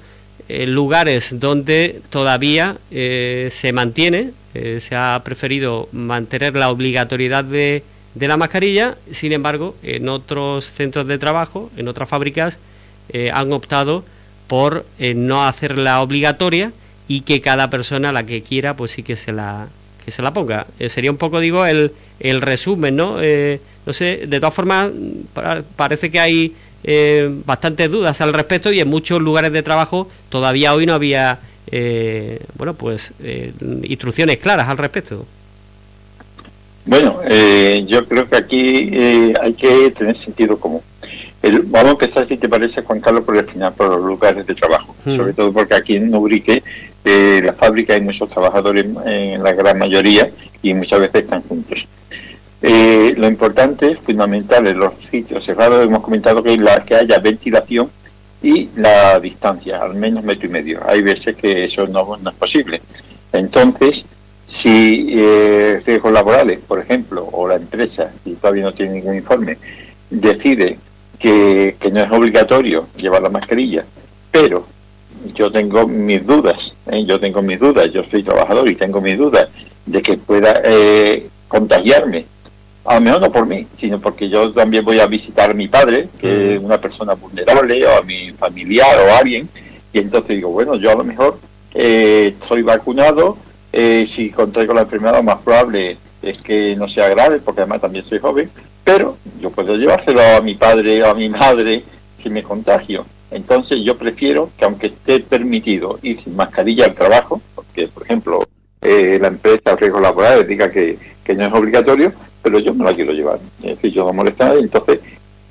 eh, 0.48 0.66
lugares 0.66 1.38
donde 1.38 2.00
todavía 2.10 2.78
eh, 2.90 3.48
se 3.52 3.72
mantiene, 3.72 4.32
se 4.52 4.96
ha 4.96 5.22
preferido 5.24 5.88
mantener 5.92 6.56
la 6.56 6.70
obligatoriedad 6.70 7.44
de, 7.44 7.84
de, 8.14 8.28
la 8.28 8.36
mascarilla, 8.36 8.96
sin 9.10 9.32
embargo, 9.32 9.76
en 9.82 10.08
otros 10.08 10.66
centros 10.66 11.06
de 11.06 11.18
trabajo, 11.18 11.70
en 11.76 11.88
otras 11.88 12.08
fábricas, 12.08 12.58
han 13.32 13.52
optado 13.52 14.04
por 14.50 14.84
eh, 14.98 15.14
no 15.14 15.46
hacerla 15.46 16.02
obligatoria 16.02 16.72
y 17.06 17.20
que 17.20 17.40
cada 17.40 17.70
persona 17.70 18.10
la 18.10 18.26
que 18.26 18.42
quiera 18.42 18.74
pues 18.74 18.90
sí 18.90 19.04
que 19.04 19.14
se 19.14 19.30
la 19.30 19.68
que 20.04 20.10
se 20.10 20.22
la 20.22 20.34
ponga. 20.34 20.66
Eh, 20.80 20.88
sería 20.88 21.12
un 21.12 21.18
poco 21.18 21.38
digo 21.38 21.64
el, 21.66 21.92
el 22.18 22.40
resumen 22.40 22.96
no 22.96 23.22
eh, 23.22 23.60
no 23.86 23.92
sé 23.92 24.26
de 24.26 24.40
todas 24.40 24.52
formas 24.52 24.90
parece 25.76 26.10
que 26.10 26.18
hay 26.18 26.56
bastantes 27.44 27.92
dudas 27.92 28.20
al 28.20 28.32
respecto 28.32 28.72
y 28.72 28.80
en 28.80 28.88
muchos 28.88 29.22
lugares 29.22 29.52
de 29.52 29.62
trabajo 29.62 30.08
todavía 30.30 30.74
hoy 30.74 30.84
no 30.84 30.94
había 30.94 31.38
bueno 32.56 32.74
pues 32.74 33.12
instrucciones 33.60 34.38
claras 34.38 34.68
al 34.68 34.78
respecto 34.78 35.26
bueno 36.90 37.20
yo 37.86 38.06
creo 38.06 38.28
que 38.28 38.36
aquí 38.36 38.90
hay 39.40 39.54
que 39.54 39.90
tener 39.92 40.18
sentido 40.18 40.58
común 40.58 40.82
vamos 41.42 41.88
a 41.88 41.90
empezar, 41.92 42.26
si 42.26 42.36
te 42.36 42.48
parece, 42.48 42.82
Juan 42.82 43.00
Carlos, 43.00 43.24
por 43.24 43.36
el 43.36 43.46
final, 43.46 43.72
por 43.72 43.88
los 43.88 44.02
lugares 44.02 44.46
de 44.46 44.54
trabajo. 44.54 44.94
Sobre 45.04 45.32
todo 45.32 45.52
porque 45.52 45.74
aquí 45.74 45.96
en 45.96 46.14
Ubrique, 46.14 46.62
eh, 47.04 47.40
la 47.42 47.54
fábrica, 47.54 47.94
hay 47.94 48.02
muchos 48.02 48.28
trabajadores, 48.28 48.86
en 49.06 49.42
la 49.42 49.52
gran 49.52 49.78
mayoría, 49.78 50.30
y 50.62 50.74
muchas 50.74 51.00
veces 51.00 51.22
están 51.22 51.42
juntos. 51.42 51.88
Eh, 52.62 53.14
lo 53.16 53.26
importante, 53.26 53.96
fundamental, 53.96 54.66
en 54.66 54.78
los 54.78 54.94
sitios 54.98 55.44
cerrados, 55.44 55.84
hemos 55.84 56.02
comentado 56.02 56.42
que, 56.42 56.56
la, 56.58 56.84
que 56.84 56.94
haya 56.94 57.18
ventilación 57.18 57.90
y 58.42 58.68
la 58.76 59.18
distancia, 59.18 59.80
al 59.80 59.94
menos 59.94 60.22
metro 60.22 60.46
y 60.46 60.50
medio. 60.50 60.80
Hay 60.86 61.00
veces 61.00 61.36
que 61.36 61.64
eso 61.64 61.86
no, 61.86 62.16
es 62.16 62.34
posible. 62.34 62.82
Entonces, 63.32 64.06
si 64.50 65.06
eh, 65.10 65.80
riesgos 65.86 66.12
laborales, 66.12 66.58
por 66.66 66.80
ejemplo, 66.80 67.26
o 67.30 67.46
la 67.46 67.54
empresa, 67.54 68.10
y 68.24 68.32
todavía 68.32 68.64
no 68.64 68.74
tiene 68.74 68.94
ningún 68.94 69.14
informe, 69.14 69.58
decide 70.10 70.76
que, 71.16 71.76
no 71.92 72.00
es 72.00 72.10
obligatorio 72.10 72.88
llevar 72.96 73.22
la 73.22 73.28
mascarilla, 73.28 73.84
pero 74.32 74.66
yo 75.34 75.52
tengo 75.52 75.86
mis 75.86 76.26
dudas, 76.26 76.74
¿eh? 76.90 77.04
yo 77.04 77.20
tengo 77.20 77.42
mis 77.42 77.60
dudas, 77.60 77.92
yo 77.92 78.02
soy 78.10 78.24
trabajador 78.24 78.68
y 78.68 78.74
tengo 78.74 79.00
mis 79.00 79.16
dudas 79.16 79.48
de 79.86 80.02
que 80.02 80.16
pueda 80.16 80.60
eh, 80.64 81.28
contagiarme, 81.46 82.24
a 82.86 82.94
lo 82.96 83.02
mejor 83.02 83.20
no 83.20 83.30
por 83.30 83.46
mí, 83.46 83.68
sino 83.78 84.00
porque 84.00 84.28
yo 84.28 84.50
también 84.50 84.84
voy 84.84 84.98
a 84.98 85.06
visitar 85.06 85.50
a 85.50 85.54
mi 85.54 85.68
padre, 85.68 86.08
que 86.20 86.56
es 86.56 86.60
una 86.60 86.80
persona 86.80 87.14
vulnerable, 87.14 87.86
o 87.86 87.98
a 87.98 88.02
mi 88.02 88.32
familiar 88.32 88.98
o 88.98 89.12
a 89.12 89.18
alguien, 89.18 89.48
y 89.92 90.00
entonces 90.00 90.36
digo, 90.36 90.50
bueno, 90.50 90.74
yo 90.74 90.90
a 90.90 90.96
lo 90.96 91.04
mejor 91.04 91.38
eh, 91.72 92.34
estoy 92.40 92.62
vacunado, 92.62 93.36
si 93.72 94.30
contraigo 94.30 94.74
la 94.74 94.82
enfermedad 94.82 95.16
lo 95.16 95.22
más 95.22 95.38
probable 95.38 95.96
es 96.22 96.38
que 96.38 96.76
no 96.76 96.88
sea 96.88 97.08
grave, 97.08 97.38
porque 97.38 97.62
además 97.62 97.80
también 97.80 98.04
soy 98.04 98.18
joven, 98.18 98.50
pero 98.84 99.16
yo 99.40 99.50
puedo 99.50 99.76
llevárselo 99.76 100.20
a 100.20 100.40
mi 100.40 100.54
padre 100.54 101.02
o 101.02 101.10
a 101.10 101.14
mi 101.14 101.28
madre 101.28 101.82
si 102.22 102.30
me 102.30 102.42
contagio. 102.42 103.06
Entonces 103.30 103.80
yo 103.84 103.96
prefiero 103.96 104.50
que 104.58 104.64
aunque 104.64 104.88
esté 104.88 105.20
permitido 105.20 105.98
ir 106.02 106.20
sin 106.20 106.34
mascarilla 106.34 106.86
al 106.86 106.94
trabajo, 106.94 107.40
porque 107.54 107.88
por 107.88 108.02
ejemplo 108.04 108.40
eh, 108.80 109.18
la 109.20 109.28
empresa 109.28 109.76
riesgos 109.76 110.02
laborales 110.02 110.48
diga 110.48 110.70
que, 110.70 110.98
no 111.36 111.46
es 111.46 111.52
obligatorio, 111.52 112.12
pero 112.42 112.58
yo 112.58 112.74
no 112.74 112.82
la 112.82 112.92
quiero 112.92 113.12
llevar. 113.12 113.38
Es 113.62 113.80
yo 113.82 114.04
no 114.04 114.12
molesta 114.12 114.52
entonces 114.54 114.98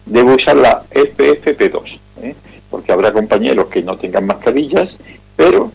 debo 0.05 0.33
usar 0.33 0.57
la 0.57 0.83
FFP2, 0.89 1.99
¿eh? 2.23 2.35
porque 2.69 2.91
habrá 2.91 3.13
compañeros 3.13 3.67
que 3.67 3.81
no 3.81 3.97
tengan 3.97 4.25
mascarillas, 4.25 4.97
pero 5.39 5.71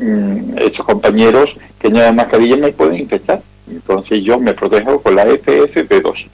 mm, 0.00 0.56
esos 0.56 0.86
compañeros 0.86 1.54
que 1.78 1.90
no 1.90 1.96
tengan 1.96 2.16
mascarillas 2.16 2.58
me 2.58 2.72
pueden 2.72 3.00
infectar. 3.00 3.42
Entonces 3.70 4.24
yo 4.24 4.40
me 4.40 4.54
protejo 4.54 5.02
con 5.02 5.14
la 5.14 5.26
FFP2. 5.26 6.26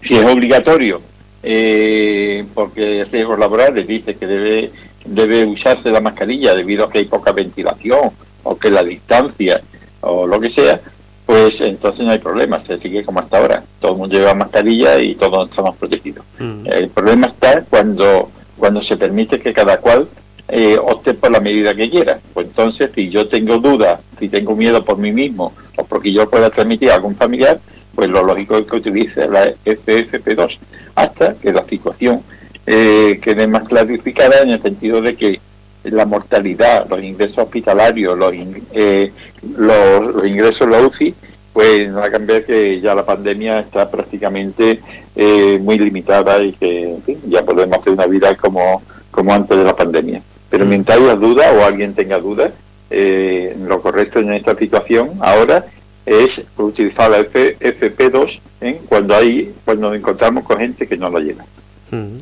Si 0.00 0.14
es 0.14 0.24
obligatorio, 0.24 1.02
eh, 1.42 2.46
porque 2.54 3.04
riesgos 3.10 3.40
laborales 3.40 3.88
dice 3.88 4.14
que 4.14 4.28
debe, 4.28 4.70
debe 5.04 5.46
usarse 5.46 5.90
la 5.90 6.00
mascarilla 6.00 6.54
debido 6.54 6.84
a 6.84 6.90
que 6.90 6.98
hay 6.98 7.06
poca 7.06 7.32
ventilación 7.32 8.12
o 8.44 8.56
que 8.56 8.70
la 8.70 8.84
distancia 8.84 9.60
o 10.02 10.28
lo 10.28 10.38
que 10.38 10.50
sea, 10.50 10.80
pues 11.26 11.60
entonces 11.62 12.06
no 12.06 12.12
hay 12.12 12.20
problema, 12.20 12.64
se 12.64 12.78
sigue 12.78 13.04
como 13.04 13.18
hasta 13.18 13.36
ahora. 13.36 13.64
Todo 13.80 13.92
el 13.94 13.98
mundo 13.98 14.16
lleva 14.16 14.32
mascarilla 14.32 15.00
y 15.00 15.16
todos 15.16 15.50
estamos 15.50 15.74
protegidos. 15.74 16.24
Mm. 16.38 16.68
El 16.68 16.88
problema 16.90 17.26
está 17.26 17.64
cuando, 17.68 18.30
cuando 18.56 18.80
se 18.80 18.96
permite 18.96 19.40
que 19.40 19.52
cada 19.52 19.78
cual 19.78 20.06
eh, 20.48 20.78
opte 20.80 21.14
por 21.14 21.30
la 21.30 21.40
medida 21.40 21.74
que 21.74 21.90
quiera. 21.90 22.18
Pues 22.32 22.46
entonces, 22.46 22.90
si 22.94 23.10
yo 23.10 23.28
tengo 23.28 23.58
dudas, 23.58 24.00
si 24.18 24.28
tengo 24.28 24.56
miedo 24.56 24.84
por 24.84 24.98
mí 24.98 25.12
mismo 25.12 25.52
o 25.76 25.84
porque 25.84 26.12
yo 26.12 26.28
pueda 26.28 26.50
transmitir 26.50 26.90
a 26.90 26.94
algún 26.94 27.16
familiar, 27.16 27.60
pues 27.94 28.08
lo 28.08 28.22
lógico 28.22 28.56
es 28.56 28.66
que 28.66 28.76
utilice 28.76 29.28
la 29.28 29.52
FFP2 29.64 30.58
hasta 30.94 31.34
que 31.34 31.52
la 31.52 31.64
situación 31.64 32.22
eh, 32.66 33.18
quede 33.22 33.46
más 33.46 33.64
clarificada 33.64 34.42
en 34.42 34.50
el 34.50 34.62
sentido 34.62 35.00
de 35.00 35.16
que 35.16 35.40
la 35.84 36.04
mortalidad, 36.04 36.86
los 36.88 37.02
ingresos 37.02 37.38
hospitalarios, 37.38 38.16
los, 38.16 38.32
eh, 38.72 39.12
los, 39.56 40.26
ingresos 40.26 40.62
en 40.62 40.70
la 40.70 40.80
UCI, 40.80 41.14
pues 41.52 41.88
no 41.88 42.00
va 42.00 42.06
a 42.06 42.10
cambiar 42.10 42.44
que 42.44 42.80
ya 42.80 42.94
la 42.94 43.04
pandemia 43.04 43.60
está 43.60 43.90
prácticamente 43.90 44.80
eh, 45.16 45.58
muy 45.60 45.78
limitada 45.78 46.42
y 46.42 46.52
que 46.52 46.96
ya 47.26 47.42
podemos 47.44 47.78
hacer 47.78 47.92
una 47.92 48.06
vida 48.06 48.34
como, 48.36 48.82
como 49.10 49.32
antes 49.32 49.56
de 49.56 49.64
la 49.64 49.74
pandemia. 49.74 50.22
Pero 50.50 50.64
mm. 50.64 50.68
mientras 50.68 50.98
haya 50.98 51.16
duda 51.16 51.52
o 51.52 51.64
alguien 51.64 51.94
tenga 51.94 52.18
dudas, 52.18 52.52
eh, 52.90 53.56
lo 53.66 53.82
correcto 53.82 54.20
en 54.20 54.32
esta 54.32 54.56
situación 54.56 55.10
ahora 55.20 55.66
es 56.06 56.42
utilizar 56.56 57.10
la 57.10 57.20
FP2 57.20 58.40
cuando 58.88 59.14
hay 59.14 59.52
cuando 59.64 59.88
nos 59.88 59.98
encontramos 59.98 60.44
con 60.44 60.58
gente 60.58 60.86
que 60.86 60.96
no 60.96 61.10
la 61.10 61.20
lleva. 61.20 61.44
Mm. 61.90 62.18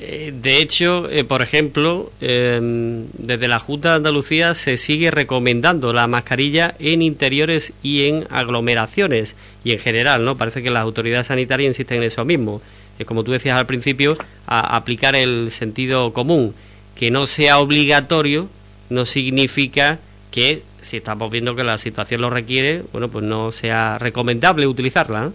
Eh, 0.00 0.32
de 0.40 0.58
hecho, 0.58 1.10
eh, 1.10 1.24
por 1.24 1.42
ejemplo, 1.42 2.12
em, 2.20 3.06
desde 3.14 3.48
la 3.48 3.58
Junta 3.58 3.90
de 3.90 3.96
Andalucía 3.96 4.54
se 4.54 4.76
sigue 4.76 5.10
recomendando 5.10 5.92
la 5.92 6.06
mascarilla 6.06 6.76
en 6.78 7.02
interiores 7.02 7.72
y 7.82 8.04
en 8.04 8.24
aglomeraciones 8.30 9.34
y 9.64 9.72
en 9.72 9.80
general, 9.80 10.24
¿no? 10.24 10.36
Parece 10.36 10.62
que 10.62 10.70
las 10.70 10.82
autoridades 10.82 11.26
sanitarias 11.26 11.70
insisten 11.70 11.98
en 11.98 12.04
eso 12.04 12.24
mismo. 12.24 12.62
Es 13.00 13.06
como 13.06 13.24
tú 13.24 13.32
decías 13.32 13.58
al 13.58 13.66
principio, 13.66 14.16
a 14.46 14.76
aplicar 14.76 15.16
el 15.16 15.50
sentido 15.50 16.12
común. 16.12 16.54
Que 16.98 17.10
no 17.10 17.26
sea 17.26 17.58
obligatorio 17.58 18.48
no 18.90 19.04
significa 19.04 19.98
que 20.30 20.62
si 20.80 20.98
estamos 20.98 21.30
viendo 21.30 21.54
que 21.54 21.64
la 21.64 21.78
situación 21.78 22.20
lo 22.20 22.30
requiere, 22.30 22.82
bueno, 22.92 23.08
pues 23.08 23.24
no 23.24 23.52
sea 23.52 23.98
recomendable 23.98 24.66
utilizarla. 24.66 25.30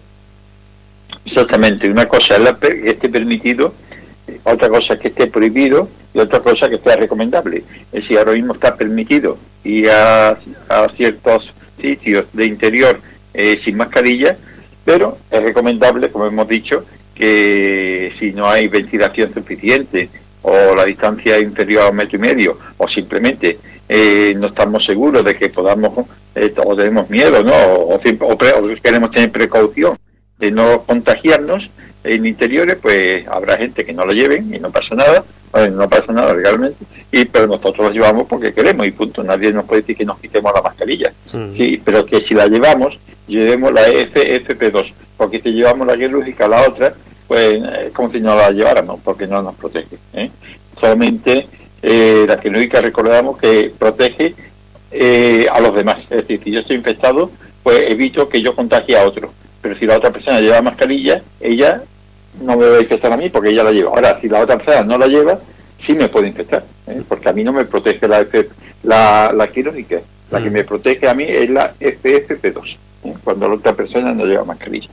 Exactamente. 1.26 1.90
Una 1.90 2.08
cosa 2.08 2.36
es 2.36 2.54
que 2.58 2.90
esté 2.90 3.10
permitido 3.10 3.74
otra 4.44 4.70
cosa 4.70 4.94
es 4.94 5.00
que 5.00 5.08
esté 5.10 5.28
prohibido 5.28 5.90
y 6.14 6.20
otra 6.20 6.40
cosa 6.40 6.70
que 6.70 6.78
sea 6.78 6.96
recomendable. 6.96 7.64
Es 7.92 8.04
decir, 8.04 8.18
ahora 8.18 8.34
mismo 8.34 8.54
está 8.54 8.76
permitido 8.76 9.38
ir 9.64 9.90
a, 9.90 10.38
ciertos 10.94 11.54
sitios 11.80 12.26
de 12.34 12.46
interior 12.46 13.00
eh, 13.34 13.58
sin 13.58 13.78
mascarilla, 13.78 14.38
pero 14.86 15.18
es 15.30 15.42
recomendable, 15.42 16.10
como 16.10 16.26
hemos 16.26 16.48
dicho, 16.48 16.86
que 17.14 18.12
si 18.14 18.32
no 18.32 18.48
hay 18.48 18.68
ventilación 18.68 19.34
suficiente 19.34 20.10
o 20.44 20.76
la 20.76 20.86
distancia 20.86 21.40
inferior 21.40 21.84
a 21.84 21.90
un 21.90 21.96
metro 21.96 22.18
y 22.18 22.22
medio 22.22 22.60
o 22.78 22.88
simplemente 22.88 23.58
eh, 23.90 24.34
no 24.38 24.48
estamos 24.48 24.86
seguros 24.86 25.26
de 25.26 25.36
que 25.36 25.50
podamos 25.50 26.08
eh, 26.36 26.54
o 26.64 26.76
tenemos 26.76 27.10
miedo 27.10 27.44
¿no? 27.44 27.54
o, 27.54 27.96
o 27.96 28.38
queremos 28.82 29.12
tener 29.12 29.32
precaución 29.32 29.98
de 30.40 30.52
no 30.52 30.84
contagiarnos, 30.84 31.70
en 32.04 32.26
interiores, 32.26 32.78
pues 32.82 33.26
habrá 33.28 33.58
gente 33.58 33.86
que 33.86 33.94
no 33.94 34.06
lo 34.06 34.12
lleven 34.12 34.54
y 34.54 34.60
no 34.60 34.72
pasa 34.72 34.96
nada, 34.96 35.24
no 35.72 35.90
pasa 35.90 36.12
nada 36.12 36.34
legalmente, 36.34 36.84
y 37.12 37.26
pero 37.26 37.48
nosotros 37.48 37.88
lo 37.88 37.94
llevamos 37.94 38.28
porque 38.28 38.54
queremos 38.54 38.86
y 38.86 38.92
punto, 38.92 39.24
nadie 39.24 39.54
nos 39.54 39.66
puede 39.66 39.82
decir 39.82 39.98
que 39.98 40.06
nos 40.06 40.20
quitemos 40.20 40.52
la 40.54 40.62
mascarilla, 40.62 41.14
sí, 41.54 41.82
pero 41.84 42.06
que 42.06 42.20
si 42.20 42.34
la 42.34 42.48
llevamos, 42.48 43.00
llevemos 43.28 43.72
la 43.72 43.88
FFP2, 43.88 44.94
porque 45.16 45.40
si 45.40 45.52
llevamos 45.52 45.88
la 45.88 45.96
quirúrgica 45.96 46.48
la 46.48 46.68
otra, 46.68 46.94
pues 47.34 47.64
es 47.86 47.92
como 47.94 48.12
si 48.12 48.20
no 48.22 48.36
la 48.36 48.52
lleváramos, 48.52 49.00
porque 49.04 49.26
no 49.26 49.42
nos 49.42 49.56
protege. 49.56 49.98
¿eh? 50.14 50.30
Solamente 50.80 51.48
eh, 51.82 52.26
la 52.28 52.40
quirúrgica 52.40 52.80
recordamos 52.80 53.38
que 53.38 53.72
protege 53.78 54.36
eh, 54.92 55.48
a 55.52 55.60
los 55.60 55.74
demás, 55.74 55.98
es 56.10 56.18
decir, 56.18 56.42
si 56.44 56.52
yo 56.52 56.60
estoy 56.60 56.76
infectado, 56.76 57.32
pues 57.64 57.90
evito 57.90 58.30
que 58.30 58.42
yo 58.42 58.56
contagie 58.56 58.98
a 58.98 59.06
otro 59.06 59.32
pero 59.64 59.76
si 59.76 59.86
la 59.86 59.96
otra 59.96 60.12
persona 60.12 60.42
lleva 60.42 60.62
mascarilla, 60.62 61.24
ella 61.40 61.82
no 62.42 62.58
me 62.58 62.68
va 62.68 62.78
a 62.78 62.82
infectar 62.82 63.14
a 63.14 63.18
mí 63.18 63.30
porque 63.30 63.50
ella 63.50 63.64
la 63.64 63.72
lleva. 63.72 63.92
Ahora, 63.92 64.20
si 64.20 64.28
la 64.28 64.42
otra 64.42 64.58
persona 64.58 64.84
no 64.84 64.98
la 64.98 65.08
lleva, 65.08 65.40
sí 65.78 65.94
me 65.94 66.10
puede 66.10 66.28
infectar, 66.28 66.66
¿eh? 66.86 67.02
porque 67.08 67.30
a 67.30 67.34
mí 67.34 67.46
no 67.46 67.54
me 67.54 67.64
protege 67.64 68.06
la, 68.10 68.28
la, 68.84 69.32
la 69.34 69.48
quirúrgica. 69.48 70.02
La 70.32 70.44
que 70.44 70.50
mm. 70.50 70.54
me 70.54 70.64
protege 70.66 71.08
a 71.08 71.14
mí 71.14 71.24
es 71.24 71.50
la 71.50 71.74
FFP2, 71.80 72.78
¿eh? 73.06 73.14
cuando 73.24 73.48
la 73.48 73.56
otra 73.56 73.74
persona 73.74 74.12
no 74.14 74.26
lleva 74.26 74.44
mascarilla. 74.44 74.90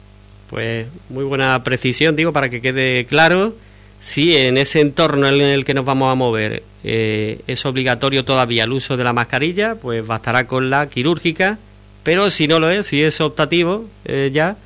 Pues 0.50 0.88
muy 1.08 1.24
buena 1.24 1.62
precisión, 1.64 2.16
digo, 2.16 2.32
para 2.32 2.50
que 2.50 2.60
quede 2.60 3.06
claro. 3.06 3.54
Si 3.98 4.36
en 4.36 4.56
ese 4.58 4.80
entorno 4.80 5.28
en 5.28 5.40
el 5.40 5.64
que 5.64 5.74
nos 5.74 5.84
vamos 5.84 6.10
a 6.10 6.14
mover 6.14 6.62
eh, 6.84 7.40
es 7.46 7.64
obligatorio 7.66 8.24
todavía 8.24 8.64
el 8.64 8.72
uso 8.72 8.96
de 8.96 9.04
la 9.04 9.12
mascarilla, 9.12 9.76
pues 9.76 10.06
bastará 10.06 10.46
con 10.46 10.70
la 10.70 10.88
quirúrgica, 10.88 11.58
pero 12.02 12.30
si 12.30 12.48
no 12.48 12.58
lo 12.58 12.70
es, 12.70 12.86
si 12.86 13.02
es 13.02 13.20
optativo 13.20 13.86
ya, 14.32 14.56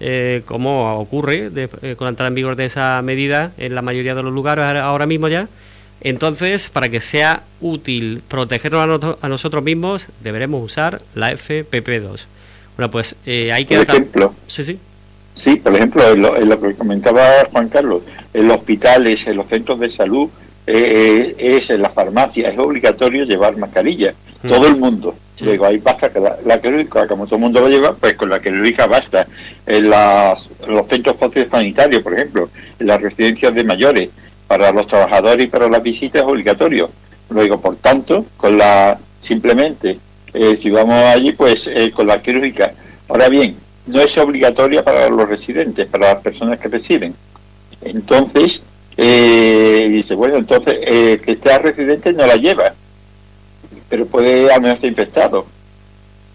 eh, 0.00 0.42
como 0.44 0.96
ocurre 1.00 1.50
eh, 1.56 1.96
con 1.96 2.04
la 2.04 2.10
entrada 2.10 2.28
en 2.28 2.34
vigor 2.36 2.54
de 2.54 2.66
esa 2.66 3.02
medida 3.02 3.52
en 3.58 3.74
la 3.74 3.82
mayoría 3.82 4.14
de 4.14 4.22
los 4.22 4.32
lugares 4.32 4.64
ahora 4.64 5.06
mismo 5.06 5.28
ya. 5.28 5.48
Entonces, 6.00 6.68
para 6.68 6.88
que 6.88 7.00
sea 7.00 7.42
útil 7.60 8.22
protegernos 8.28 9.18
a, 9.20 9.28
nosotros 9.28 9.64
mismos, 9.64 10.06
deberemos 10.22 10.64
usar 10.64 11.02
la 11.14 11.32
FPP2. 11.32 12.26
Bueno, 12.76 12.90
pues 12.92 13.16
eh, 13.26 13.50
hay 13.50 13.64
que... 13.64 13.78
Por 13.78 13.90
ejemplo, 13.90 14.34
sí, 14.46 14.62
sí. 14.62 14.78
Sí, 15.38 15.54
por 15.54 15.72
ejemplo, 15.72 16.02
en 16.36 16.48
lo, 16.48 16.60
que 16.60 16.74
comentaba 16.74 17.22
Juan 17.52 17.68
Carlos, 17.68 18.02
en 18.34 18.48
los 18.48 18.56
hospitales, 18.56 19.24
en 19.28 19.36
los 19.36 19.46
centros 19.46 19.78
de 19.78 19.88
salud, 19.88 20.28
eh, 20.66 21.36
es 21.38 21.70
en 21.70 21.80
las 21.80 21.92
farmacias, 21.92 22.52
es 22.52 22.58
obligatorio 22.58 23.24
llevar 23.24 23.56
mascarilla. 23.56 24.14
Mm. 24.42 24.48
Todo 24.48 24.66
el 24.66 24.76
mundo. 24.76 25.14
Digo, 25.38 25.64
ahí 25.64 25.78
basta 25.78 26.12
que 26.12 26.18
la, 26.18 26.36
la 26.44 26.60
como 27.06 27.26
todo 27.26 27.36
el 27.36 27.40
mundo 27.40 27.60
lo 27.60 27.68
lleva, 27.68 27.94
pues 27.94 28.14
con 28.14 28.30
la 28.30 28.40
quirúrgica 28.40 28.88
basta. 28.88 29.28
En, 29.64 29.88
las, 29.88 30.50
los 30.66 30.88
centros 30.88 31.14
sanitarios, 31.48 32.02
por 32.02 32.14
ejemplo, 32.14 32.50
en 32.76 32.86
las 32.88 33.00
residencias 33.00 33.54
de 33.54 33.62
mayores, 33.62 34.10
para 34.48 34.72
los 34.72 34.88
trabajadores 34.88 35.44
y 35.44 35.48
para 35.48 35.68
las 35.68 35.84
visitas 35.84 36.22
es 36.22 36.28
obligatorio. 36.28 36.90
Lo 37.30 37.42
digo, 37.42 37.60
por 37.60 37.76
tanto, 37.76 38.26
con 38.36 38.58
la 38.58 38.98
simplemente, 39.20 40.00
eh, 40.34 40.56
si 40.56 40.68
vamos 40.70 40.96
allí, 41.04 41.30
pues 41.30 41.68
eh, 41.68 41.92
con 41.92 42.08
la 42.08 42.20
quirúrgica. 42.20 42.72
Ahora 43.08 43.28
bien, 43.28 43.56
no 43.88 44.00
es 44.00 44.16
obligatoria 44.18 44.84
para 44.84 45.08
los 45.08 45.28
residentes, 45.28 45.86
para 45.88 46.14
las 46.14 46.22
personas 46.22 46.60
que 46.60 46.68
residen. 46.68 47.14
Entonces, 47.80 48.62
eh, 48.96 49.88
dice, 49.90 50.14
bueno, 50.14 50.36
entonces 50.36 50.78
eh, 50.82 51.20
que 51.24 51.32
esté 51.32 51.58
residente 51.58 52.12
no 52.12 52.26
la 52.26 52.36
lleva 52.36 52.74
pero 53.88 54.06
puede 54.06 54.52
al 54.52 54.60
menos 54.60 54.76
estar 54.76 54.90
infectado. 54.90 55.46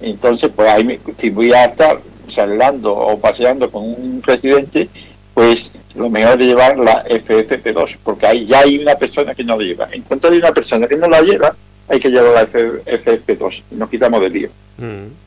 Entonces, 0.01 0.51
pues 0.53 0.69
ahí, 0.69 0.99
si 1.19 1.29
voy 1.29 1.53
a 1.53 1.65
estar 1.65 1.99
saliendo 2.27 2.93
o 2.93 3.19
paseando 3.19 3.69
con 3.69 3.83
un 3.83 4.21
residente, 4.23 4.89
pues 5.33 5.71
lo 5.95 6.09
mejor 6.09 6.41
es 6.41 6.47
llevar 6.47 6.77
la 6.77 7.05
FFP2, 7.05 7.97
porque 8.03 8.27
ahí 8.27 8.45
ya 8.45 8.59
hay 8.59 8.79
una 8.79 8.95
persona 8.95 9.33
que 9.33 9.43
no 9.43 9.57
la 9.57 9.63
lleva. 9.63 9.87
En 9.91 10.01
cuanto 10.01 10.27
hay 10.27 10.37
una 10.37 10.51
persona 10.51 10.87
que 10.87 10.97
no 10.97 11.07
la 11.07 11.21
lleva, 11.21 11.55
hay 11.87 11.99
que 11.99 12.09
llevar 12.09 12.33
la 12.33 12.47
FFP2 12.47 13.63
y 13.71 13.75
nos 13.75 13.89
quitamos 13.89 14.21
del 14.21 14.33
lío. 14.33 14.49
Mm. 14.77 15.22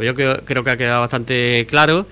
Yo 0.00 0.14
creo, 0.14 0.44
creo 0.44 0.64
que 0.64 0.70
ha 0.70 0.76
quedado 0.76 1.00
bastante 1.00 1.66
claro. 1.66 2.06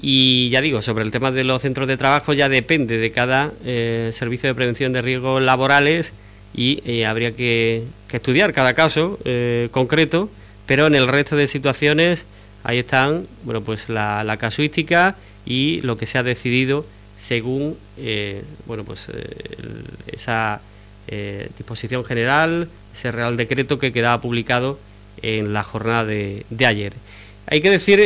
Y 0.00 0.48
ya 0.50 0.60
digo, 0.60 0.80
sobre 0.80 1.04
el 1.04 1.10
tema 1.10 1.32
de 1.32 1.44
los 1.44 1.62
centros 1.62 1.88
de 1.88 1.96
trabajo 1.96 2.32
ya 2.32 2.48
depende 2.48 2.98
de 2.98 3.10
cada 3.10 3.52
eh, 3.64 4.10
servicio 4.12 4.48
de 4.48 4.54
prevención 4.54 4.92
de 4.92 5.02
riesgos 5.02 5.42
laborales 5.42 6.12
y 6.54 6.80
eh, 6.86 7.04
habría 7.04 7.34
que, 7.34 7.84
estudiar 8.10 8.52
cada 8.52 8.74
caso 8.74 9.18
eh, 9.24 9.68
concreto, 9.72 10.30
pero 10.66 10.86
en 10.86 10.94
el 10.94 11.08
resto 11.08 11.34
de 11.34 11.48
situaciones 11.48 12.26
ahí 12.62 12.78
están, 12.78 13.26
bueno, 13.42 13.62
pues 13.62 13.88
la, 13.88 14.36
casuística 14.38 15.16
y 15.44 15.80
lo 15.82 15.96
que 15.96 16.06
se 16.06 16.18
ha 16.18 16.22
decidido 16.22 16.86
según, 17.18 17.76
bueno, 18.66 18.84
pues 18.84 19.08
esa 20.06 20.60
disposición 21.56 22.04
general, 22.04 22.68
ese 22.94 23.10
real 23.10 23.36
decreto 23.36 23.78
que 23.80 23.92
quedaba 23.92 24.20
publicado 24.20 24.78
en 25.22 25.52
la 25.52 25.64
jornada 25.64 26.04
de, 26.04 26.46
de 26.50 26.66
ayer. 26.66 26.92
Hay 27.50 27.60
que 27.60 27.70
decir, 27.70 28.00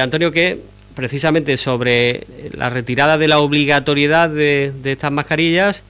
Antonio, 0.00 0.32
que 0.32 0.58
precisamente 0.98 1.56
sobre 1.56 2.26
la 2.54 2.70
retirada 2.70 3.18
de 3.18 3.28
la 3.28 3.38
obligatoriedad 3.38 4.28
de, 4.28 4.72
estas 4.84 5.12
mascarillas, 5.12 5.84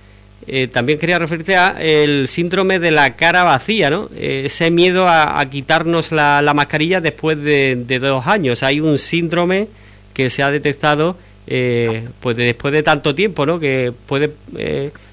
eh, 0.47 0.67
también 0.67 0.99
quería 0.99 1.19
referirte 1.19 1.57
a 1.57 1.77
el 1.81 2.29
síndrome 2.29 2.79
de 2.79 2.91
la 2.91 3.17
cara 3.17 3.43
vacía, 3.43 3.89
¿no? 3.89 4.11
ese 4.15 4.71
miedo 4.71 5.07
a, 5.09 5.43
quitarnos 5.49 6.13
la, 6.13 6.53
mascarilla 6.55 7.01
después 7.01 7.43
de, 7.43 7.99
dos 7.99 8.27
años. 8.27 8.63
Hay 8.63 8.81
un 8.81 8.99
síndrome 8.99 9.69
que 10.13 10.29
se 10.29 10.43
ha 10.43 10.51
detectado 10.51 11.17
pues 11.47 12.37
después 12.37 12.75
de 12.75 12.83
tanto 12.83 13.15
tiempo, 13.15 13.47
¿no? 13.47 13.59
Que 13.59 13.95
puede 14.07 14.35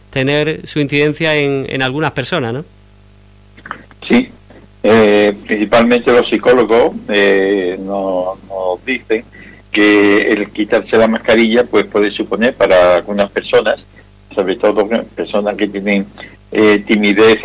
tener 0.09 0.67
su 0.67 0.81
incidencia 0.81 1.37
en, 1.37 1.67
en 1.69 1.81
algunas 1.81 2.11
personas, 2.11 2.53
¿no? 2.53 2.65
Sí, 4.01 4.29
eh, 4.88 5.34
principalmente 5.48 6.12
los 6.12 6.27
psicólogos 6.27 6.94
eh, 7.10 7.75
nos, 7.84 8.38
dicen 8.86 9.25
que 9.72 10.32
el 10.32 10.51
quitarse 10.51 10.96
la 10.96 11.08
mascarilla 11.08 11.63
pues 11.63 11.86
puede 11.86 12.12
suponer 12.12 12.54
para 12.54 12.98
algunas 12.98 13.32
personas, 13.32 13.84
sobre 14.30 14.58
todo 14.58 14.88
personas 15.15 15.56
que 15.56 15.70
tienen 15.70 16.06
eh, 16.51 16.84
timidez 16.86 17.39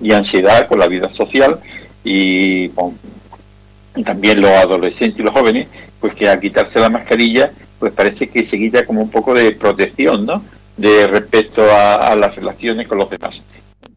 y 0.00 0.12
ansiedad 0.12 0.68
con 0.68 0.78
la 0.78 0.86
vida 0.86 1.10
social 1.10 1.58
y, 2.04 2.70
también 4.04 4.40
los 4.40 4.52
adolescentes 4.52 5.18
y 5.18 5.22
los 5.24 5.34
jóvenes, 5.34 5.66
pues 5.98 6.14
que 6.14 6.28
al 6.28 6.38
quitarse 6.38 6.78
la 6.78 6.88
mascarilla 6.88 7.50
pues 7.80 7.92
parece 7.92 8.28
que 8.28 8.44
se 8.44 8.58
quita 8.58 8.86
como 8.86 9.02
un 9.02 9.10
poco 9.10 9.34
de 9.34 9.50
protección, 9.50 10.24
¿no? 10.24 10.44
De 10.76 11.08
respecto 11.08 11.64
a 11.68 12.14
las 12.14 12.36
relaciones 12.36 12.86
con 12.86 12.98
los 12.98 13.10
demás. 13.10 13.42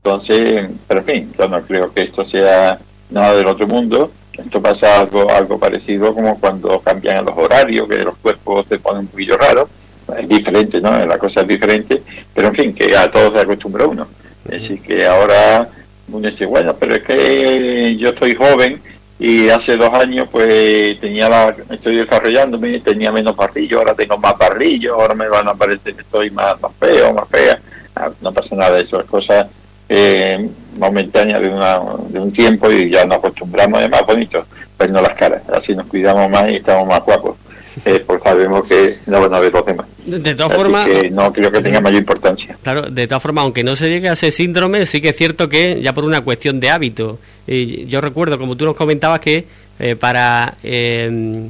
Entonces, 0.06 0.70
pero 0.88 1.00
en 1.00 1.06
fin, 1.08 1.34
yo 1.36 1.48
no 1.48 1.64
creo 1.64 1.92
que 1.92 2.04
esto 2.04 2.24
sea 2.24 2.78
nada 3.10 3.36
del 3.36 3.48
otro 3.48 3.66
mundo. 3.66 4.12
Esto 4.34 4.62
pasa 4.62 5.00
algo, 5.00 5.32
algo 5.32 5.58
parecido 5.58 6.14
como 6.14 6.40
cuando 6.40 6.80
cambian 6.80 7.26
los 7.26 7.36
horarios, 7.36 7.90
que 7.90 7.98
los 7.98 8.16
cuerpos 8.18 8.68
se 8.70 8.78
ponen 8.78 9.00
un 9.00 9.08
poquillo 9.08 9.36
raros. 9.36 9.68
Es 10.16 10.30
diferente, 10.30 10.80
¿no? 10.80 11.04
La 11.08 11.18
cosa 11.18 11.42
es 11.42 11.48
diferente, 11.48 12.04
pero 12.36 12.50
en 12.50 12.54
fin, 12.54 12.76
que 12.76 12.96
a 12.96 13.10
todos 13.10 13.34
se 13.34 13.40
acostumbra 13.40 13.88
uno. 13.88 14.08
Así 14.54 14.78
que 14.78 15.08
ahora 15.08 15.70
uno 16.12 16.30
dice, 16.30 16.46
bueno, 16.46 16.76
pero 16.76 16.94
es 16.94 17.02
que 17.02 17.96
yo 17.98 18.10
estoy 18.10 18.36
joven 18.36 18.80
y 19.18 19.50
hace 19.50 19.76
dos 19.76 19.92
años 19.92 20.28
pues 20.32 21.00
tenía 21.00 21.28
la, 21.30 21.56
estoy 21.72 21.96
desarrollándome, 21.96 22.80
tenía 22.82 23.12
menos 23.12 23.36
barrillos, 23.36 23.80
ahora 23.80 23.96
tengo 23.96 24.20
más 24.20 24.38
barrillos, 24.38 24.94
ahora 24.94 25.16
me 25.16 25.28
van 25.28 25.48
a 25.48 25.56
parecer 25.56 25.96
que 25.96 26.02
estoy 26.02 26.30
más, 26.30 26.62
más 26.62 26.74
feo, 26.80 27.12
más 27.12 27.28
fea. 27.28 27.60
Ah, 27.96 28.12
no 28.22 28.32
pasa 28.32 28.56
nada 28.56 28.76
de 28.76 28.84
eso, 28.84 29.00
es 29.00 29.08
cosa 29.08 29.50
eh, 29.90 30.50
momentánea 30.78 31.40
de, 31.40 31.50
una, 31.50 31.80
de 32.10 32.20
un 32.20 32.32
tiempo 32.32 32.72
y 32.72 32.90
ya 32.90 33.06
nos 33.06 33.18
acostumbramos 33.18 33.82
a 33.82 33.88
más 33.88 34.06
bonito 34.06 34.46
no 34.90 35.02
las 35.02 35.16
caras, 35.16 35.42
así 35.54 35.76
nos 35.76 35.86
cuidamos 35.88 36.30
más 36.30 36.52
y 36.52 36.56
estamos 36.56 36.88
más 36.88 37.04
guapos, 37.04 37.38
eh, 37.86 38.04
porque 38.06 38.30
sabemos 38.30 38.66
que 38.68 38.98
no 39.06 39.22
van 39.22 39.34
a 39.34 39.40
ver 39.40 39.54
los 39.54 39.66
demás. 39.66 39.86
De 40.06 40.36
todas 40.36 40.54
formas, 40.54 40.88
no 41.12 41.34
creo 41.34 41.52
que 41.52 41.62
tenga 41.62 41.82
mayor 41.82 42.00
importancia. 42.00 42.56
Claro, 42.62 42.84
de 42.84 43.08
todas 43.08 43.24
formas, 43.24 43.44
aunque 43.44 43.64
no 43.64 43.76
se 43.76 43.90
llegue 43.90 44.10
a 44.10 44.14
ese 44.14 44.32
síndrome, 44.32 44.86
sí 44.86 45.02
que 45.02 45.10
es 45.10 45.16
cierto 45.16 45.50
que 45.50 45.82
ya 45.82 45.94
por 45.94 46.04
una 46.04 46.22
cuestión 46.22 46.60
de 46.60 46.70
hábito. 46.70 47.18
y 47.48 47.86
yo 47.88 48.02
recuerdo, 48.02 48.38
como 48.38 48.56
tú 48.56 48.66
nos 48.66 48.76
comentabas, 48.76 49.20
que 49.20 49.48
eh, 49.80 49.96
para 49.96 50.56
eh, 50.64 51.50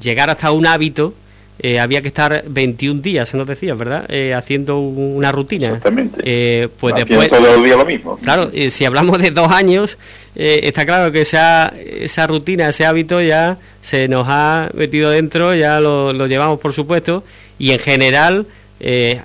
llegar 0.00 0.30
hasta 0.30 0.52
un 0.52 0.66
hábito 0.66 1.14
eh, 1.58 1.80
había 1.80 2.02
que 2.02 2.08
estar 2.08 2.44
21 2.46 3.00
días, 3.00 3.32
nos 3.34 3.46
decías, 3.46 3.78
¿verdad? 3.78 4.04
Eh, 4.08 4.34
haciendo 4.34 4.78
una 4.78 5.32
rutina. 5.32 5.68
Exactamente. 5.68 6.20
Eh, 6.22 6.68
pues 6.78 6.94
después. 6.94 7.28
todos 7.28 7.56
los 7.56 7.64
días 7.64 7.78
lo 7.78 7.86
mismo. 7.86 8.18
Claro, 8.18 8.50
si 8.68 8.84
hablamos 8.84 9.18
de 9.20 9.30
dos 9.30 9.50
años, 9.50 9.96
está 10.34 10.84
claro 10.84 11.10
que 11.12 11.22
esa, 11.22 11.72
esa 11.78 12.26
rutina, 12.26 12.68
ese 12.68 12.84
hábito 12.84 13.22
ya 13.22 13.56
se 13.80 14.06
nos 14.06 14.26
ha 14.28 14.68
metido 14.74 15.10
dentro, 15.10 15.54
ya 15.54 15.80
lo, 15.80 16.12
lo 16.12 16.26
llevamos, 16.26 16.60
por 16.60 16.74
supuesto, 16.74 17.24
y 17.58 17.70
en 17.70 17.78
general. 17.78 18.46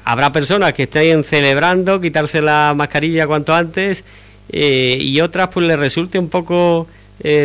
habrá 0.05 0.31
personas 0.31 0.71
que 0.71 0.83
estén 0.83 1.25
celebrando 1.25 1.99
quitarse 1.99 2.41
la 2.41 2.73
mascarilla 2.73 3.27
cuanto 3.27 3.53
antes 3.53 4.05
y 4.49 5.19
otras 5.19 5.49
pues 5.49 5.65
les 5.65 5.77
resulte 5.77 6.17
un 6.17 6.29
poco 6.29 6.87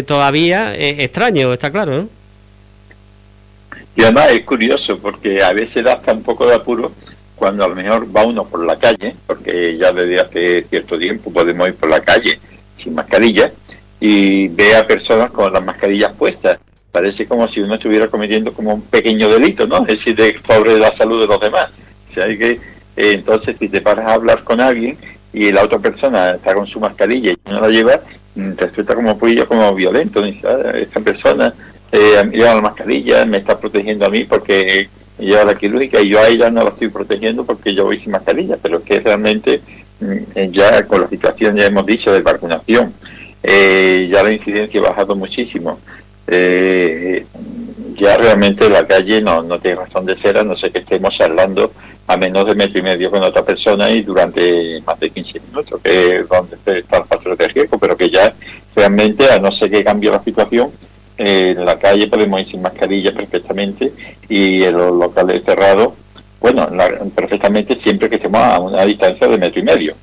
todavía 0.07 0.77
extraño, 0.77 1.53
está 1.53 1.73
claro, 1.73 2.03
¿no? 2.03 2.09
Y 3.97 4.03
además 4.03 4.31
es 4.31 4.45
curioso 4.45 4.99
porque 4.99 5.43
a 5.43 5.53
veces 5.55 5.83
da 5.83 5.95
hasta 5.95 6.13
un 6.13 6.23
poco 6.23 6.47
de 6.47 6.55
apuro 6.55 6.93
cuando 7.35 7.65
a 7.65 7.69
lo 7.69 7.75
mejor 7.75 8.15
va 8.15 8.25
uno 8.25 8.45
por 8.45 8.65
la 8.65 8.79
calle, 8.79 9.17
porque 9.27 9.77
ya 9.77 9.93
desde 9.93 10.21
hace 10.21 10.63
cierto 10.69 10.99
tiempo 10.99 11.33
podemos 11.33 11.69
ir 11.69 11.75
por 11.75 11.89
la 11.89 12.01
calle 12.01 12.39
sin 12.77 12.95
mascarilla, 12.95 13.53
y 14.01 14.49
ve 14.49 14.77
a 14.77 14.87
personas 14.87 15.31
con 15.31 15.53
las 15.53 15.65
mascarillas 15.65 16.13
puestas. 16.13 16.59
Parece 16.93 17.27
como 17.27 17.49
si 17.49 17.61
uno 17.61 17.75
estuviera 17.75 18.09
cometiendo 18.09 18.53
como 18.53 18.75
un 18.75 18.83
pequeño 18.83 19.29
delito, 19.29 19.67
¿no? 19.67 19.83
Es 19.83 19.87
decir, 19.87 20.17
de 20.17 20.39
sobre 20.47 20.79
la 20.79 20.93
salud 20.93 21.21
de 21.21 21.27
los 21.27 21.41
demás. 21.41 21.71
O 22.09 22.13
sea, 22.13 22.25
hay 22.25 22.39
que, 22.39 22.51
eh, 22.53 22.61
entonces, 22.97 23.57
si 23.59 23.69
te 23.69 23.81
paras 23.81 24.07
a 24.07 24.15
hablar 24.15 24.45
con 24.45 24.61
alguien 24.61 24.97
y 25.33 25.53
la 25.53 25.63
otra 25.63 25.79
persona 25.79 26.33
está 26.33 26.55
con 26.55 26.67
su 26.67 26.81
mascarilla 26.81 27.33
y 27.33 27.51
no 27.51 27.61
la 27.61 27.69
lleva, 27.69 28.01
mm, 28.35 28.53
resulta 28.57 28.95
como 28.95 29.19
como 29.19 29.75
violento. 29.75 30.23
Ah, 30.45 30.73
esta 30.75 31.01
persona 31.01 31.53
eh, 31.97 32.31
lleva 32.31 32.55
la 32.55 32.61
mascarilla, 32.61 33.25
me 33.25 33.39
está 33.39 33.59
protegiendo 33.59 34.05
a 34.05 34.11
mí 34.11 34.25
porque 34.25 34.89
lleva 35.19 35.45
la 35.45 35.55
quirúrgica 35.55 36.01
y 36.03 36.11
yo 36.11 36.21
a 36.21 36.29
ella 36.29 36.51
no 36.51 36.63
la 36.63 36.69
estoy 36.69 36.89
protegiendo 36.89 37.45
porque 37.47 37.75
yo 37.75 37.85
voy 37.85 37.99
sin 37.99 38.13
mascarilla, 38.13 38.59
pero 38.61 38.83
que 38.83 39.01
realmente 39.01 39.63
mm, 40.01 40.51
ya 40.51 40.87
con 40.87 41.01
la 41.01 41.09
situación 41.09 41.57
ya 41.57 41.65
hemos 41.65 41.87
dicho 41.87 42.13
de 42.13 42.21
vacunación, 42.21 42.93
eh, 43.43 44.09
ya 44.13 44.23
la 44.23 44.31
incidencia 44.31 44.79
ha 44.81 44.91
bajado 44.91 45.17
muchísimo. 45.17 45.81
Eh, 46.27 47.25
ya 47.95 48.19
realmente 48.19 48.69
la 48.69 48.87
calle 48.87 49.23
no, 49.23 49.43
no 49.43 49.59
tiene 49.59 49.77
razón 49.77 50.05
de 50.05 50.17
ser, 50.17 50.37
a 50.37 50.45
no 50.45 50.55
sé 50.55 50.71
que 50.71 50.81
estemos 50.81 51.19
hablando 51.23 51.73
a 52.09 52.17
menos 52.19 52.45
de 52.45 52.55
metro 52.55 52.79
y 52.79 52.83
medio 52.83 53.11
con 53.11 53.23
otra 53.23 53.43
persona 53.43 53.91
y 53.91 54.03
durante 54.03 54.83
más 54.83 55.01
de 55.01 55.09
15 55.09 55.41
minutos, 55.41 55.81
que 55.83 56.19
es 56.19 56.29
donde 56.29 56.57
está 56.57 56.99
el 56.99 57.05
factor 57.05 57.37
de 57.39 57.49
riesgo, 57.49 57.79
pero 57.79 57.97
que 57.97 58.11
ya 58.11 58.35
realmente, 58.75 59.31
a 59.31 59.39
no 59.39 59.51
ser 59.51 59.71
que 59.71 59.83
cambie 59.83 60.11
la 60.11 60.23
situación, 60.23 60.71
en 61.19 61.65
la 61.65 61.79
calle 61.79 62.09
podemos 62.09 62.41
ir 62.41 62.47
sin 62.47 62.63
mascarilla 62.63 63.13
perfectamente 63.13 63.93
y 64.29 64.63
en 64.63 64.77
los 64.77 64.93
locales 64.93 65.43
cerrados, 65.45 65.95
bueno, 66.41 66.69
perfectamente 67.15 67.75
siempre 67.75 68.09
que 68.09 68.17
estemos 68.17 68.41
a 68.41 68.61
una 68.61 68.85
distancia 68.85 69.27
de 69.27 69.39
metro 69.39 69.61
y 69.61 69.65
medio. 69.65 69.95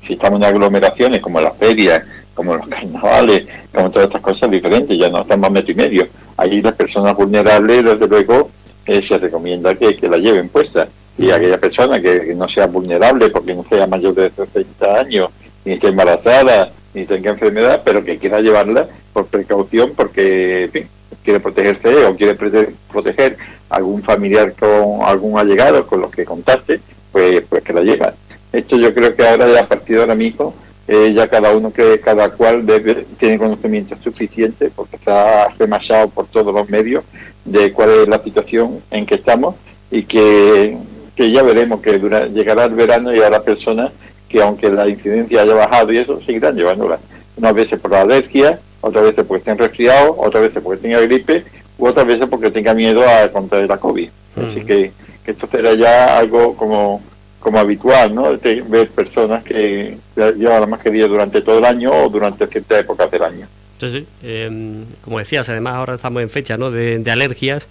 Si 0.00 0.14
estamos 0.14 0.40
en 0.40 0.46
aglomeraciones 0.46 1.20
como 1.20 1.40
las 1.40 1.56
ferias, 1.56 2.02
como 2.34 2.56
los 2.56 2.66
carnavales, 2.66 3.46
como 3.72 3.90
todas 3.90 4.08
estas 4.08 4.20
cosas 4.20 4.50
diferentes, 4.50 4.98
ya 4.98 5.08
no 5.08 5.22
estamos 5.22 5.48
a 5.48 5.50
metro 5.50 5.72
y 5.72 5.76
medio. 5.76 6.08
Ahí 6.36 6.60
las 6.60 6.74
personas 6.74 7.14
vulnerables, 7.16 7.84
desde 7.84 8.08
luego, 8.08 8.50
eh, 8.86 9.02
se 9.02 9.18
recomienda 9.18 9.74
que, 9.74 9.96
que 9.96 10.08
la 10.08 10.18
lleven 10.18 10.48
puesta. 10.48 10.88
Y 11.18 11.30
aquella 11.30 11.58
persona 11.58 12.00
que, 12.00 12.34
no 12.34 12.48
sea 12.48 12.66
vulnerable 12.66 13.28
porque 13.28 13.54
no 13.54 13.64
sea 13.68 13.86
mayor 13.86 14.14
de 14.14 14.30
60 14.30 15.00
años, 15.00 15.28
ni 15.64 15.72
esté 15.72 15.88
embarazada, 15.88 16.72
ni 16.94 17.04
tenga 17.04 17.30
enfermedad, 17.30 17.82
pero 17.84 18.04
que 18.04 18.18
quiera 18.18 18.40
llevarla 18.40 18.86
por 19.12 19.26
precaución 19.26 19.92
porque 19.96 20.86
quiere 21.24 21.40
protegerse 21.40 22.04
o 22.04 22.16
quiere 22.16 22.34
proteger 22.34 23.36
algún 23.68 24.02
familiar 24.02 24.54
con 24.54 25.02
algún 25.02 25.38
allegado 25.38 25.86
con 25.86 26.00
los 26.00 26.10
que 26.10 26.24
contacte, 26.24 26.80
pues, 27.10 27.42
pues 27.48 27.62
que 27.62 27.72
la 27.72 27.82
lleva. 27.82 28.14
Esto 28.52 28.76
yo 28.76 28.92
creo 28.92 29.14
que 29.14 29.26
ahora, 29.26 29.48
ya 29.50 29.60
a 29.60 29.68
partir 29.68 29.96
de 29.96 30.02
ahora 30.02 30.14
mismo, 30.14 30.54
eh, 30.86 31.12
ya 31.14 31.28
cada 31.28 31.52
uno 31.56 31.72
que 31.72 32.00
cada 32.00 32.30
cual 32.30 32.66
debe, 32.66 33.06
tiene 33.18 33.38
conocimiento 33.38 33.96
suficiente 34.02 34.70
porque 34.74 34.96
está 34.96 35.48
remachado 35.58 36.08
por 36.08 36.26
todos 36.26 36.52
los 36.52 36.68
medios 36.68 37.04
de 37.44 37.72
cuál 37.72 37.90
es 37.90 38.08
la 38.08 38.22
situación 38.22 38.82
en 38.90 39.06
que 39.06 39.14
estamos 39.14 39.54
y 39.90 40.02
que, 40.02 40.76
que 41.14 41.30
ya 41.30 41.42
veremos 41.42 41.80
que 41.80 41.98
llegará 42.34 42.64
el 42.64 42.74
verano 42.74 43.14
y 43.14 43.20
habrá 43.20 43.42
personas 43.42 43.92
que 44.32 44.42
aunque 44.42 44.70
la 44.70 44.88
incidencia 44.88 45.42
haya 45.42 45.54
bajado 45.54 45.92
y 45.92 45.98
eso, 45.98 46.18
seguirán 46.22 46.56
llevándola. 46.56 46.98
Unas 47.36 47.54
veces 47.54 47.78
por 47.78 47.90
la 47.90 48.00
alergia, 48.00 48.58
otras 48.80 49.04
veces 49.04 49.24
porque 49.26 49.40
estén 49.40 49.58
resfriados, 49.58 50.16
otras 50.18 50.44
veces 50.44 50.62
porque 50.62 50.80
tenga 50.80 51.00
gripe, 51.00 51.44
u 51.76 51.86
otras 51.86 52.06
veces 52.06 52.26
porque 52.30 52.50
tenga 52.50 52.72
miedo 52.72 53.02
a 53.06 53.30
contraer 53.30 53.68
la 53.68 53.76
COVID. 53.76 54.08
Así 54.46 54.60
mm. 54.60 54.66
que, 54.66 54.92
esto 55.26 55.46
será 55.52 55.74
ya 55.74 56.18
algo 56.18 56.56
como, 56.56 57.00
como 57.38 57.58
habitual, 57.58 58.14
¿no? 58.14 58.36
De 58.36 58.62
ver 58.62 58.88
personas 58.88 59.44
que 59.44 59.98
llevan 60.16 60.62
la 60.62 60.66
mascarilla 60.66 61.06
durante 61.06 61.42
todo 61.42 61.58
el 61.58 61.64
año 61.64 61.92
o 61.92 62.08
durante 62.08 62.46
ciertas 62.46 62.80
épocas 62.80 63.10
del 63.10 63.22
año. 63.22 63.46
Sí, 63.78 63.88
sí. 63.88 64.06
Em, 64.22 64.86
como 65.04 65.18
decías, 65.18 65.48
además 65.48 65.74
ahora 65.74 65.94
estamos 65.94 66.22
en 66.22 66.30
fecha 66.30 66.56
¿no? 66.56 66.70
de, 66.70 66.98
de 66.98 67.10
alergias 67.10 67.68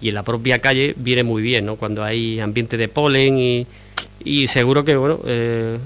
y 0.00 0.08
en 0.08 0.14
la 0.14 0.22
propia 0.22 0.60
calle 0.60 0.94
viene 0.96 1.22
muy 1.22 1.42
bien, 1.42 1.66
¿no? 1.66 1.76
Cuando 1.76 2.02
hay 2.02 2.40
ambiente 2.40 2.76
de 2.76 2.88
polen 2.88 3.38
y 3.38 3.66
y 4.28 4.46
seguro 4.46 4.84
que 4.84 4.96
bueno 4.96 5.20
eh, 5.24 5.78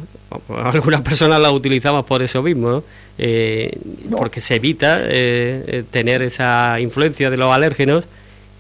algunas 0.48 1.02
personas 1.02 1.40
la 1.40 1.50
utilizamos 1.50 2.04
por 2.04 2.22
eso 2.22 2.42
mismo 2.42 2.82
eh, 3.18 3.70
porque 4.10 4.40
se 4.40 4.56
evita 4.56 5.00
eh, 5.02 5.64
eh, 5.66 5.84
tener 5.90 6.22
esa 6.22 6.80
influencia 6.80 7.30
de 7.30 7.36
los 7.36 7.52
alérgenos. 7.52 8.04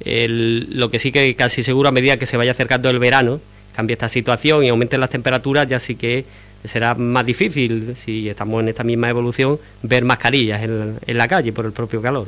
Lo 0.04 0.90
que 0.90 0.98
sí 0.98 1.12
que 1.12 1.34
casi 1.36 1.62
seguro 1.62 1.88
a 1.88 1.92
medida 1.92 2.16
que 2.16 2.26
se 2.26 2.36
vaya 2.36 2.50
acercando 2.50 2.90
el 2.90 2.98
verano 2.98 3.40
cambie 3.74 3.94
esta 3.94 4.08
situación 4.08 4.64
y 4.64 4.68
aumenten 4.68 5.00
las 5.00 5.10
temperaturas 5.10 5.66
ya 5.68 5.78
sí 5.78 5.94
que 5.94 6.24
será 6.64 6.94
más 6.94 7.24
difícil 7.24 7.94
si 7.96 8.28
estamos 8.28 8.62
en 8.62 8.68
esta 8.68 8.82
misma 8.82 9.08
evolución 9.08 9.58
ver 9.82 10.04
mascarillas 10.04 10.62
en, 10.62 10.98
en 11.06 11.16
la 11.16 11.28
calle 11.28 11.52
por 11.52 11.66
el 11.66 11.72
propio 11.72 12.02
calor 12.02 12.26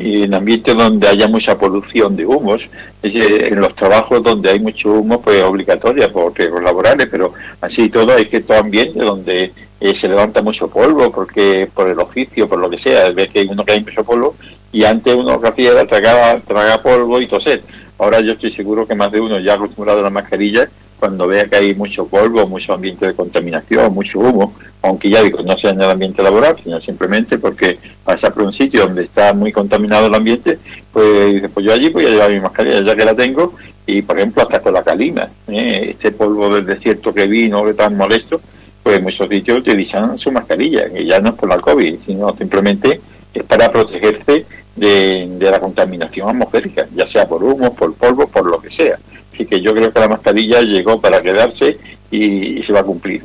y 0.00 0.22
en 0.24 0.34
ambientes 0.34 0.76
donde 0.76 1.08
haya 1.08 1.28
mucha 1.28 1.58
polución 1.58 2.16
de 2.16 2.26
humos, 2.26 2.70
en 3.02 3.60
los 3.60 3.74
trabajos 3.74 4.22
donde 4.22 4.50
hay 4.50 4.60
mucho 4.60 4.92
humo, 4.92 5.20
pues 5.20 5.42
obligatoria 5.42 6.10
por 6.10 6.36
riesgos 6.36 6.62
laborales, 6.62 7.08
pero 7.10 7.32
así 7.60 7.88
todo 7.88 8.14
hay 8.14 8.26
que 8.26 8.40
todo 8.40 8.58
ambiente 8.58 9.00
donde 9.00 9.52
eh, 9.80 9.94
se 9.94 10.08
levanta 10.08 10.42
mucho 10.42 10.68
polvo, 10.68 11.10
porque 11.10 11.68
por 11.72 11.88
el 11.88 11.98
oficio, 11.98 12.48
por 12.48 12.58
lo 12.58 12.68
que 12.70 12.78
sea, 12.78 13.10
ve 13.10 13.28
que 13.28 13.42
uno 13.42 13.64
que 13.64 13.72
hay 13.72 13.80
mucho 13.80 14.04
polvo, 14.04 14.36
y 14.72 14.84
antes 14.84 15.14
uno 15.14 15.40
que 15.40 15.48
hacía 15.48 15.72
era 15.72 15.86
tragar 15.86 16.82
polvo 16.82 17.20
y 17.20 17.26
toser. 17.26 17.62
Ahora 17.98 18.20
yo 18.20 18.32
estoy 18.32 18.50
seguro 18.50 18.86
que 18.86 18.94
más 18.94 19.12
de 19.12 19.20
uno 19.20 19.38
ya 19.40 19.54
acostumbrado 19.54 20.00
a 20.00 20.02
la 20.02 20.10
mascarilla 20.10 20.68
cuando 21.00 21.26
vea 21.26 21.46
que 21.46 21.56
hay 21.56 21.74
mucho 21.74 22.06
polvo, 22.06 22.46
mucho 22.46 22.74
ambiente 22.74 23.06
de 23.06 23.14
contaminación, 23.14 23.92
mucho 23.92 24.20
humo, 24.20 24.54
aunque 24.82 25.08
ya 25.08 25.22
digo, 25.22 25.42
no 25.42 25.56
sea 25.56 25.70
en 25.70 25.80
el 25.80 25.90
ambiente 25.90 26.22
laboral, 26.22 26.56
sino 26.62 26.80
simplemente 26.80 27.38
porque 27.38 27.78
pasa 28.04 28.32
por 28.32 28.44
un 28.44 28.52
sitio 28.52 28.82
donde 28.82 29.02
está 29.02 29.32
muy 29.32 29.52
contaminado 29.52 30.06
el 30.06 30.14
ambiente, 30.14 30.58
pues, 30.92 31.42
pues 31.52 31.66
yo 31.66 31.72
allí 31.72 31.90
voy 31.90 32.06
a 32.06 32.10
llevar 32.10 32.30
mi 32.30 32.40
mascarilla 32.40 32.80
ya 32.80 32.96
que 32.96 33.04
la 33.04 33.14
tengo, 33.14 33.54
y 33.86 34.02
por 34.02 34.18
ejemplo 34.18 34.42
hasta 34.42 34.60
con 34.60 34.74
la 34.74 34.82
calima, 34.82 35.28
¿eh? 35.48 35.88
este 35.90 36.12
polvo 36.12 36.54
del 36.54 36.66
desierto 36.66 37.12
que 37.12 37.26
vino, 37.26 37.64
que 37.64 37.74
tan 37.74 37.96
molesto, 37.96 38.40
pues 38.82 39.02
muchos 39.02 39.28
sitios 39.28 39.58
utilizan 39.58 40.16
su 40.18 40.32
mascarilla, 40.32 40.88
que 40.90 41.04
ya 41.04 41.20
no 41.20 41.30
es 41.30 41.34
por 41.34 41.48
la 41.48 41.58
COVID, 41.58 42.00
sino 42.00 42.34
simplemente 42.36 43.00
es 43.32 43.42
para 43.44 43.70
protegerse 43.70 44.46
de, 44.74 45.28
de 45.38 45.50
la 45.50 45.60
contaminación 45.60 46.28
atmosférica, 46.28 46.86
ya 46.94 47.06
sea 47.06 47.28
por 47.28 47.44
humo, 47.44 47.74
por 47.74 47.94
polvo, 47.94 48.26
por 48.26 48.46
lo 48.46 48.60
que 48.60 48.70
sea. 48.70 48.98
Así 49.32 49.46
que 49.46 49.60
yo 49.60 49.74
creo 49.74 49.92
que 49.92 50.00
la 50.00 50.08
mascarilla 50.08 50.60
llegó 50.60 51.00
para 51.00 51.22
quedarse 51.22 51.78
y, 52.10 52.62
se 52.62 52.72
va 52.72 52.80
a 52.80 52.84
cumplir. 52.84 53.22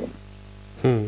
Hmm. 0.82 1.06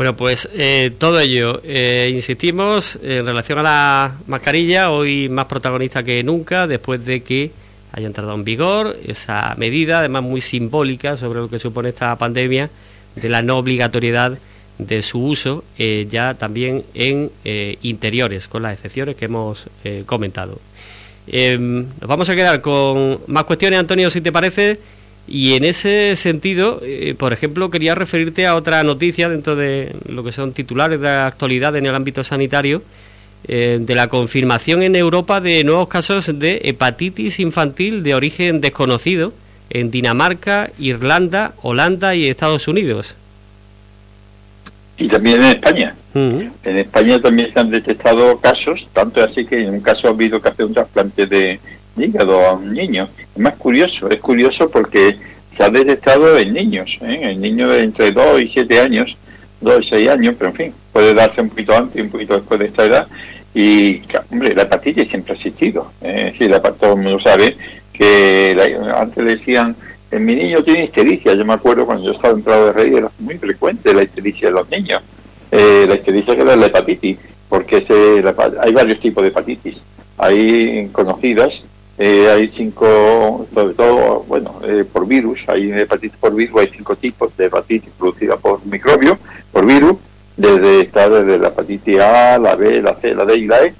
Bueno, 0.00 0.16
pues 0.16 0.48
eh, 0.54 0.92
todo 0.96 1.20
ello, 1.20 1.60
eh, 1.62 2.10
insistimos, 2.10 2.98
en 3.02 3.26
relación 3.26 3.58
a 3.58 3.62
la 3.62 4.14
mascarilla, 4.28 4.90
hoy 4.90 5.28
más 5.28 5.44
protagonista 5.44 6.02
que 6.02 6.24
nunca, 6.24 6.66
después 6.66 7.04
de 7.04 7.22
que 7.22 7.50
haya 7.92 8.06
entrado 8.06 8.32
en 8.32 8.42
vigor 8.42 8.96
esa 9.06 9.54
medida, 9.58 9.98
además 9.98 10.22
muy 10.22 10.40
simbólica 10.40 11.18
sobre 11.18 11.40
lo 11.40 11.50
que 11.50 11.58
supone 11.58 11.90
esta 11.90 12.16
pandemia, 12.16 12.70
de 13.14 13.28
la 13.28 13.42
no 13.42 13.58
obligatoriedad 13.58 14.38
de 14.78 15.02
su 15.02 15.22
uso 15.22 15.64
eh, 15.76 16.06
ya 16.08 16.32
también 16.32 16.82
en 16.94 17.30
interiores, 17.82 18.48
con 18.48 18.62
las 18.62 18.72
excepciones 18.72 19.16
que 19.16 19.26
hemos 19.26 19.66
comentado. 20.06 20.60
Eh, 21.26 21.58
nos 21.58 22.08
vamos 22.08 22.28
a 22.30 22.34
quedar 22.34 22.60
con 22.60 23.20
más 23.26 23.44
cuestiones, 23.44 23.78
Antonio, 23.78 24.10
si 24.10 24.20
te 24.20 24.32
parece. 24.32 24.80
Y 25.28 25.54
en 25.54 25.64
ese 25.64 26.16
sentido, 26.16 26.80
eh, 26.82 27.14
por 27.16 27.32
ejemplo, 27.32 27.70
quería 27.70 27.94
referirte 27.94 28.46
a 28.46 28.56
otra 28.56 28.82
noticia 28.82 29.28
dentro 29.28 29.54
de 29.54 29.94
lo 30.06 30.24
que 30.24 30.32
son 30.32 30.52
titulares 30.52 31.00
de 31.00 31.06
la 31.06 31.26
actualidad 31.26 31.76
en 31.76 31.86
el 31.86 31.94
ámbito 31.94 32.24
sanitario, 32.24 32.82
eh, 33.46 33.78
de 33.80 33.94
la 33.94 34.08
confirmación 34.08 34.82
en 34.82 34.96
Europa 34.96 35.40
de 35.40 35.62
nuevos 35.64 35.88
casos 35.88 36.38
de 36.38 36.60
hepatitis 36.64 37.40
infantil 37.40 38.02
de 38.02 38.14
origen 38.14 38.60
desconocido 38.60 39.32
en 39.70 39.90
Dinamarca, 39.90 40.70
Irlanda, 40.78 41.54
Holanda 41.62 42.14
y 42.14 42.28
Estados 42.28 42.66
Unidos 42.68 43.14
y 45.00 45.08
también 45.08 45.42
en 45.42 45.50
España. 45.50 45.94
En 46.14 46.52
España 46.64 47.20
también 47.20 47.52
se 47.52 47.58
han 47.58 47.70
detectado 47.70 48.38
casos, 48.38 48.88
tanto 48.92 49.24
así 49.24 49.46
que 49.46 49.62
en 49.62 49.70
un 49.70 49.80
caso 49.80 50.08
ha 50.08 50.10
habido 50.10 50.40
que 50.40 50.48
hacer 50.50 50.66
un 50.66 50.74
trasplante 50.74 51.26
de 51.26 51.58
hígado 51.96 52.46
a 52.46 52.52
un 52.54 52.72
niño. 52.72 53.08
Es 53.34 53.40
más 53.40 53.54
curioso, 53.54 54.08
es 54.10 54.20
curioso 54.20 54.70
porque 54.70 55.16
se 55.56 55.62
ha 55.62 55.70
detectado 55.70 56.38
en 56.38 56.54
niños, 56.54 56.98
¿eh? 57.02 57.32
en 57.32 57.40
niños 57.40 57.70
de 57.70 57.82
entre 57.82 58.12
2 58.12 58.42
y 58.42 58.48
7 58.48 58.80
años, 58.80 59.16
2 59.60 59.78
y 59.80 59.88
6 59.88 60.08
años, 60.08 60.34
pero 60.38 60.50
en 60.50 60.56
fin, 60.56 60.74
puede 60.92 61.14
darse 61.14 61.40
un 61.40 61.50
poquito 61.50 61.76
antes 61.76 61.96
y 61.96 62.00
un 62.00 62.10
poquito 62.10 62.34
después 62.34 62.60
de 62.60 62.66
esta 62.66 62.84
edad. 62.84 63.08
Y, 63.54 64.02
hombre, 64.30 64.54
la 64.54 64.62
hepatitis 64.62 65.08
siempre 65.08 65.32
ha 65.32 65.34
existido. 65.34 65.92
¿eh? 66.00 66.32
Sí, 66.36 66.48
la, 66.48 66.60
todo 66.60 66.94
el 66.94 67.00
mundo 67.00 67.18
sabe 67.18 67.56
que 67.92 68.56
antes 68.94 69.24
decían 69.24 69.76
en 70.10 70.24
mi 70.24 70.34
niño 70.34 70.62
tiene 70.62 70.84
histericia. 70.84 71.34
Yo 71.34 71.44
me 71.44 71.54
acuerdo 71.54 71.86
cuando 71.86 72.04
yo 72.04 72.12
estaba 72.12 72.34
en 72.34 72.42
Prado 72.42 72.66
de 72.66 72.72
Rey, 72.72 72.94
era 72.94 73.10
muy 73.18 73.38
frecuente 73.38 73.94
la 73.94 74.02
histericia 74.02 74.48
de 74.48 74.54
los 74.54 74.68
niños. 74.68 75.02
Eh, 75.50 75.86
la 75.88 75.94
histericia 75.94 76.34
que 76.34 76.42
era 76.42 76.56
la 76.56 76.66
hepatitis, 76.66 77.18
porque 77.48 77.84
se, 77.84 78.22
hay 78.60 78.72
varios 78.72 79.00
tipos 79.00 79.22
de 79.22 79.28
hepatitis. 79.28 79.82
Hay 80.18 80.88
conocidas, 80.92 81.62
eh, 82.02 82.30
hay 82.30 82.48
cinco, 82.48 83.46
sobre 83.52 83.74
todo, 83.74 84.24
bueno, 84.26 84.58
eh, 84.66 84.86
por 84.90 85.06
virus, 85.06 85.46
hay 85.50 85.70
hepatitis 85.70 86.16
por 86.16 86.34
virus, 86.34 86.62
hay 86.62 86.70
cinco 86.74 86.96
tipos 86.96 87.36
de 87.36 87.44
hepatitis 87.44 87.90
producida 87.98 88.38
por 88.38 88.64
microbio, 88.64 89.18
por 89.52 89.66
virus, 89.66 89.96
desde, 90.34 90.80
está 90.80 91.10
desde 91.10 91.36
la 91.36 91.48
hepatitis 91.48 91.98
A, 91.98 92.38
la 92.38 92.56
B, 92.56 92.80
la 92.80 92.94
C, 92.94 93.14
la 93.14 93.26
D 93.26 93.36
y 93.36 93.46
la 93.46 93.66
E, 93.66 93.74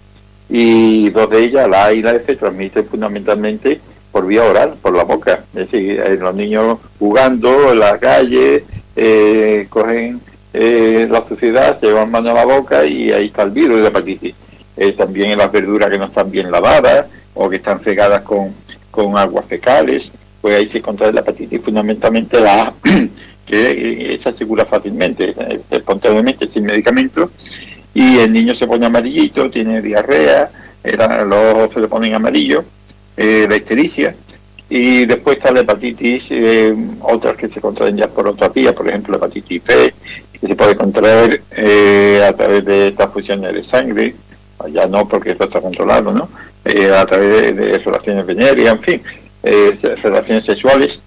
y 0.51 1.09
dos 1.09 1.31
de 1.31 1.45
ellas, 1.45 1.67
la 1.67 1.87
A 1.87 1.93
y 1.95 2.03
la 2.03 2.13
F, 2.13 2.37
transmiten 2.37 2.85
fundamentalmente 2.85 3.81
por 4.13 4.27
vía 4.27 4.45
oral, 4.45 4.75
por 4.83 4.95
la 4.95 5.05
boca. 5.05 5.45
Es 5.55 5.71
decir, 5.71 5.99
eh, 5.99 6.19
los 6.21 6.35
niños 6.35 6.79
jugando 6.99 7.73
en 7.73 7.79
la 7.79 7.97
calle, 7.97 8.67
eh, 8.97 9.67
cogen 9.71 10.21
eh, 10.53 11.09
la 11.11 11.27
suciedad, 11.27 11.81
se 11.81 11.87
llevan 11.87 12.11
mano 12.11 12.33
a 12.33 12.35
la 12.35 12.45
boca 12.45 12.85
y 12.85 13.13
ahí 13.13 13.29
está 13.29 13.45
el 13.45 13.53
virus 13.53 13.81
de 13.81 13.89
hepatitis. 13.89 14.35
también 14.99 15.31
en 15.31 15.39
las 15.39 15.51
verduras 15.51 15.89
que 15.89 15.99
no 15.99 16.05
están 16.05 16.31
bien 16.31 16.51
lavadas 16.51 17.07
o 17.35 17.49
que 17.49 17.57
están 17.57 17.81
cegadas 17.81 18.23
con, 18.23 18.55
con 18.91 19.17
aguas 19.17 19.47
fecales, 19.47 20.13
pues 20.41 20.57
ahí 20.57 20.67
se 20.67 20.81
contrae 20.81 21.13
la 21.13 21.21
hepatitis, 21.21 21.61
fundamentalmente 21.63 22.41
la 22.41 22.63
A, 22.63 22.75
que 23.47 24.19
se 24.19 24.47
cura 24.47 24.65
fácilmente, 24.65 25.35
espontáneamente, 25.71 26.49
sin 26.49 26.65
medicamentos, 26.65 27.31
y 27.93 28.19
el 28.19 28.33
niño 28.33 28.55
se 28.55 28.67
pone 28.67 28.87
amarillito, 28.87 29.51
tiene 29.51 29.83
diarrea, 29.83 30.51
los 31.27 31.55
ojos 31.55 31.75
se 31.75 31.81
le 31.81 31.89
ponen 31.89 32.15
amarillos, 32.15 32.65
eh, 33.17 33.47
la 33.49 33.57
ictericia, 33.57 34.15
y 34.69 35.05
después 35.05 35.37
está 35.37 35.51
la 35.51 35.61
hepatitis, 35.61 36.29
eh, 36.31 36.75
otras 37.01 37.37
que 37.37 37.49
se 37.49 37.61
contraen 37.61 37.97
ya 37.97 38.09
por 38.09 38.29
otra 38.29 38.49
vía, 38.49 38.75
por 38.75 38.89
ejemplo 38.89 39.13
la 39.13 39.19
hepatitis 39.19 39.65
B, 39.65 39.95
que 40.41 40.47
se 40.47 40.55
puede 40.55 40.77
contraer 40.77 41.43
eh, 41.51 42.25
a 42.27 42.33
través 42.33 42.65
de 42.65 42.93
transfusiones 42.93 43.53
de 43.53 43.65
sangre, 43.65 44.15
ya 44.69 44.87
no 44.87 45.09
porque 45.09 45.31
esto 45.33 45.45
está 45.45 45.61
controlado, 45.61 46.13
¿no? 46.13 46.29
a 46.65 47.07
través 47.07 47.57
de, 47.57 47.79
relaciones 47.79 48.27
venéreas, 48.27 48.75
en 48.75 48.83
fin, 48.83 49.03
relaciones 50.03 50.45
sexuales, 50.45 51.01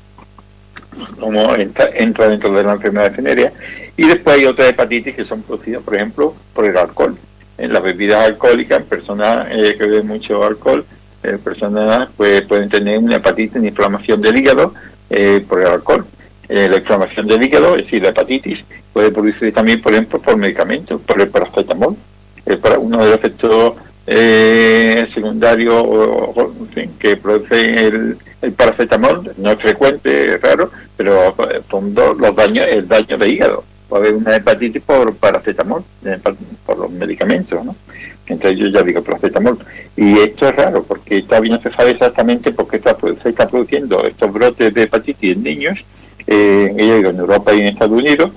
como 1.19 1.55
entra, 1.55 1.87
dentro 1.87 2.51
de 2.51 2.63
la 2.63 2.73
enfermedad 2.73 3.15
venérea, 3.15 3.53
y 3.95 4.07
después 4.07 4.37
hay 4.37 4.45
otras 4.45 4.69
hepatitis 4.69 5.15
que 5.15 5.25
son 5.25 5.43
producidas, 5.43 5.83
por 5.83 5.95
ejemplo, 5.95 6.33
por 6.53 6.65
el 6.65 6.75
alcohol. 6.77 7.15
En 7.57 7.71
las 7.71 7.83
bebidas 7.83 8.25
alcohólicas, 8.25 8.79
en 8.79 8.85
personas 8.85 9.47
que 9.47 9.77
beben 9.77 10.07
mucho 10.07 10.43
alcohol, 10.43 10.83
eh, 11.23 11.37
personas 11.41 12.09
pues, 12.17 12.41
pueden 12.41 12.67
tener 12.67 12.97
una 12.99 13.15
hepatitis, 13.15 13.55
una 13.55 13.69
inflamación 13.69 14.19
del 14.19 14.37
hígado 14.37 14.73
eh, 15.09 15.43
por 15.47 15.61
el 15.61 15.67
alcohol. 15.67 16.05
Eh, 16.49 16.67
la 16.67 16.77
inflamación 16.77 17.27
del 17.27 17.41
hígado, 17.41 17.75
es 17.75 17.83
decir, 17.83 18.03
la 18.03 18.09
hepatitis, 18.09 18.65
puede 18.91 19.09
producirse 19.09 19.53
también, 19.53 19.81
por 19.81 19.93
ejemplo, 19.93 20.21
por 20.21 20.35
medicamentos, 20.35 20.99
por 21.01 21.21
el 21.21 21.29
paracetamol. 21.29 21.95
Uno 22.79 22.97
de 22.97 23.09
los 23.09 23.15
efectos 23.15 23.73
secundarios 25.09 25.85
que 26.99 27.17
produce 27.17 27.87
el, 27.87 28.17
paracetamol 28.55 29.33
no 29.37 29.51
es 29.51 29.59
frecuente, 29.59 30.35
es 30.35 30.41
raro, 30.41 30.69
pero 30.97 31.33
son 31.69 31.93
los 31.93 32.35
daños, 32.35 32.67
el 32.69 32.87
daño 32.87 33.17
de 33.17 33.29
hígado. 33.29 33.63
Puede 33.87 34.07
haber 34.07 34.15
una 34.15 34.35
hepatitis 34.35 34.81
por 34.81 35.15
paracetamol, 35.15 35.83
por 36.65 36.77
los 36.77 36.91
medicamentos, 36.91 37.63
¿no? 37.63 37.75
entre 38.27 38.51
ellos 38.51 38.71
ya 38.73 38.81
digo 38.83 39.03
paracetamol. 39.03 39.57
Y 39.95 40.19
esto 40.19 40.47
es 40.47 40.55
raro 40.55 40.83
porque 40.83 41.21
todavía 41.23 41.55
no 41.55 41.61
se 41.61 41.71
sabe 41.71 41.91
exactamente 41.91 42.51
por 42.51 42.67
qué 42.67 42.77
está, 42.77 42.97
se 43.21 43.29
está 43.29 43.47
produciendo 43.47 44.03
estos 44.05 44.31
brotes 44.31 44.73
de 44.73 44.83
hepatitis 44.83 45.35
en 45.35 45.43
niños, 45.43 45.85
eh, 46.25 46.73
en 46.77 47.19
Europa 47.19 47.53
y 47.53 47.61
en 47.61 47.67
Estados 47.67 47.99
Unidos. 47.99 48.31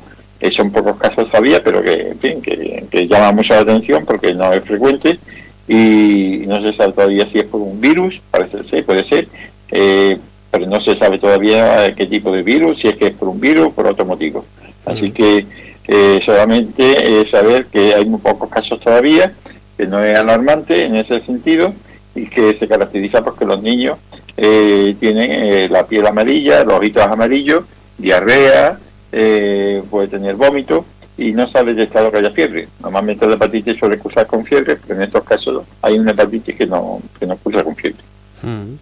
Son 0.51 0.71
pocos 0.71 0.97
casos 0.97 1.31
todavía, 1.31 1.63
pero 1.63 1.83
que, 1.83 2.09
en 2.11 2.19
fin, 2.19 2.43
que, 2.43 3.09
llama 3.09 3.33
mucho 3.33 3.55
la 3.55 3.61
atención 3.61 4.05
porque 4.05 4.35
no 4.35 4.53
es 4.53 4.63
frecuente 4.65 5.19
y 5.67 6.45
no 6.47 6.61
se 6.63 6.73
sabe 6.73 6.93
todavía 6.93 7.29
si 7.29 7.39
es 7.39 7.47
por 7.47 7.61
un 7.61 7.81
virus, 7.81 8.21
parece 8.31 8.63
ser, 8.63 8.85
puede 8.85 9.05
ser, 9.05 9.29
eh, 9.71 10.19
pero 10.51 10.67
no 10.67 10.81
se 10.81 10.97
sabe 10.97 11.19
todavía 11.19 11.93
qué 11.95 12.07
tipo 12.07 12.31
de 12.31 12.43
virus, 12.43 12.79
si 12.79 12.89
es 12.89 12.97
que 12.97 13.09
es 13.09 13.15
por 13.15 13.29
un 13.29 13.41
virus 13.41 13.69
o 13.69 13.73
por 13.73 13.87
otro 13.87 14.05
motivo. 14.05 14.45
Así 14.85 15.11
que 15.11 15.47
eh, 15.89 16.21
solamente 16.23 17.27
saber 17.27 17.67
que 17.67 17.95
hay 17.95 18.05
muy 18.05 18.21
pocos 18.21 18.49
casos 18.51 18.81
todavía 18.81 19.33
que 19.77 19.87
no 19.87 20.03
es 20.03 20.17
alarmante 20.17 20.83
en 20.83 20.97
ese 20.97 21.21
sentido 21.21 21.75
y 22.15 22.27
que 22.27 22.55
se 22.55 22.67
caracteriza 22.67 23.23
porque 23.23 23.45
los 23.45 23.63
niños 23.63 23.99
eh, 24.37 24.97
tienen 24.99 25.31
eh, 25.31 25.69
la 25.71 25.87
piel 25.87 26.07
amarilla, 26.07 26.65
los 26.65 26.75
ojitos 26.75 27.03
amarillos, 27.03 27.65
diarrea, 27.99 28.79
eh, 29.13 29.83
puede 29.91 30.09
tener 30.09 30.35
vómito 30.35 30.85
y 31.19 31.33
no 31.33 31.47
sabe 31.47 31.75
de 31.75 31.85
estado 31.85 32.11
que 32.11 32.19
haya 32.19 32.31
fiebre. 32.31 32.69
Normalmente 32.81 33.27
la 33.27 33.35
hepatitis 33.35 33.79
suele 33.79 33.99
cursar 33.99 34.27
con 34.27 34.45
fiebre, 34.45 34.77
pero 34.77 34.95
en 34.95 35.03
estos 35.03 35.25
casos 35.25 35.65
hay 35.83 35.99
una 35.99 36.11
hepatitis 36.13 36.57
que 36.57 36.67
no, 36.67 37.01
que 37.19 37.27
no 37.27 37.37
cursa 37.37 37.65
con 37.65 37.75
fiebre. 37.77 38.03
Mm. 38.43 38.75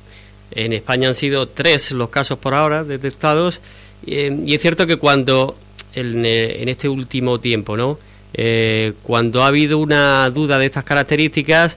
En 0.51 0.73
España 0.73 1.09
han 1.09 1.15
sido 1.15 1.49
tres 1.49 1.93
los 1.93 2.11
casos 2.11 2.39
por 2.39 2.55
ahora 2.55 2.85
detectados 2.85 3.61
y 4.07 4.55
es 4.55 4.61
cierto 4.61 4.87
que 4.87 4.97
cuando 4.97 5.57
en, 5.95 6.25
en 6.25 6.69
este 6.69 6.89
último 6.89 7.41
tiempo, 7.41 7.77
¿no? 7.77 7.99
Eh, 8.35 8.95
cuando 9.05 9.43
ha 9.43 9.47
habido 9.47 9.79
una 9.79 10.29
duda 10.31 10.59
de 10.59 10.67
estas 10.67 10.85
características, 10.85 11.77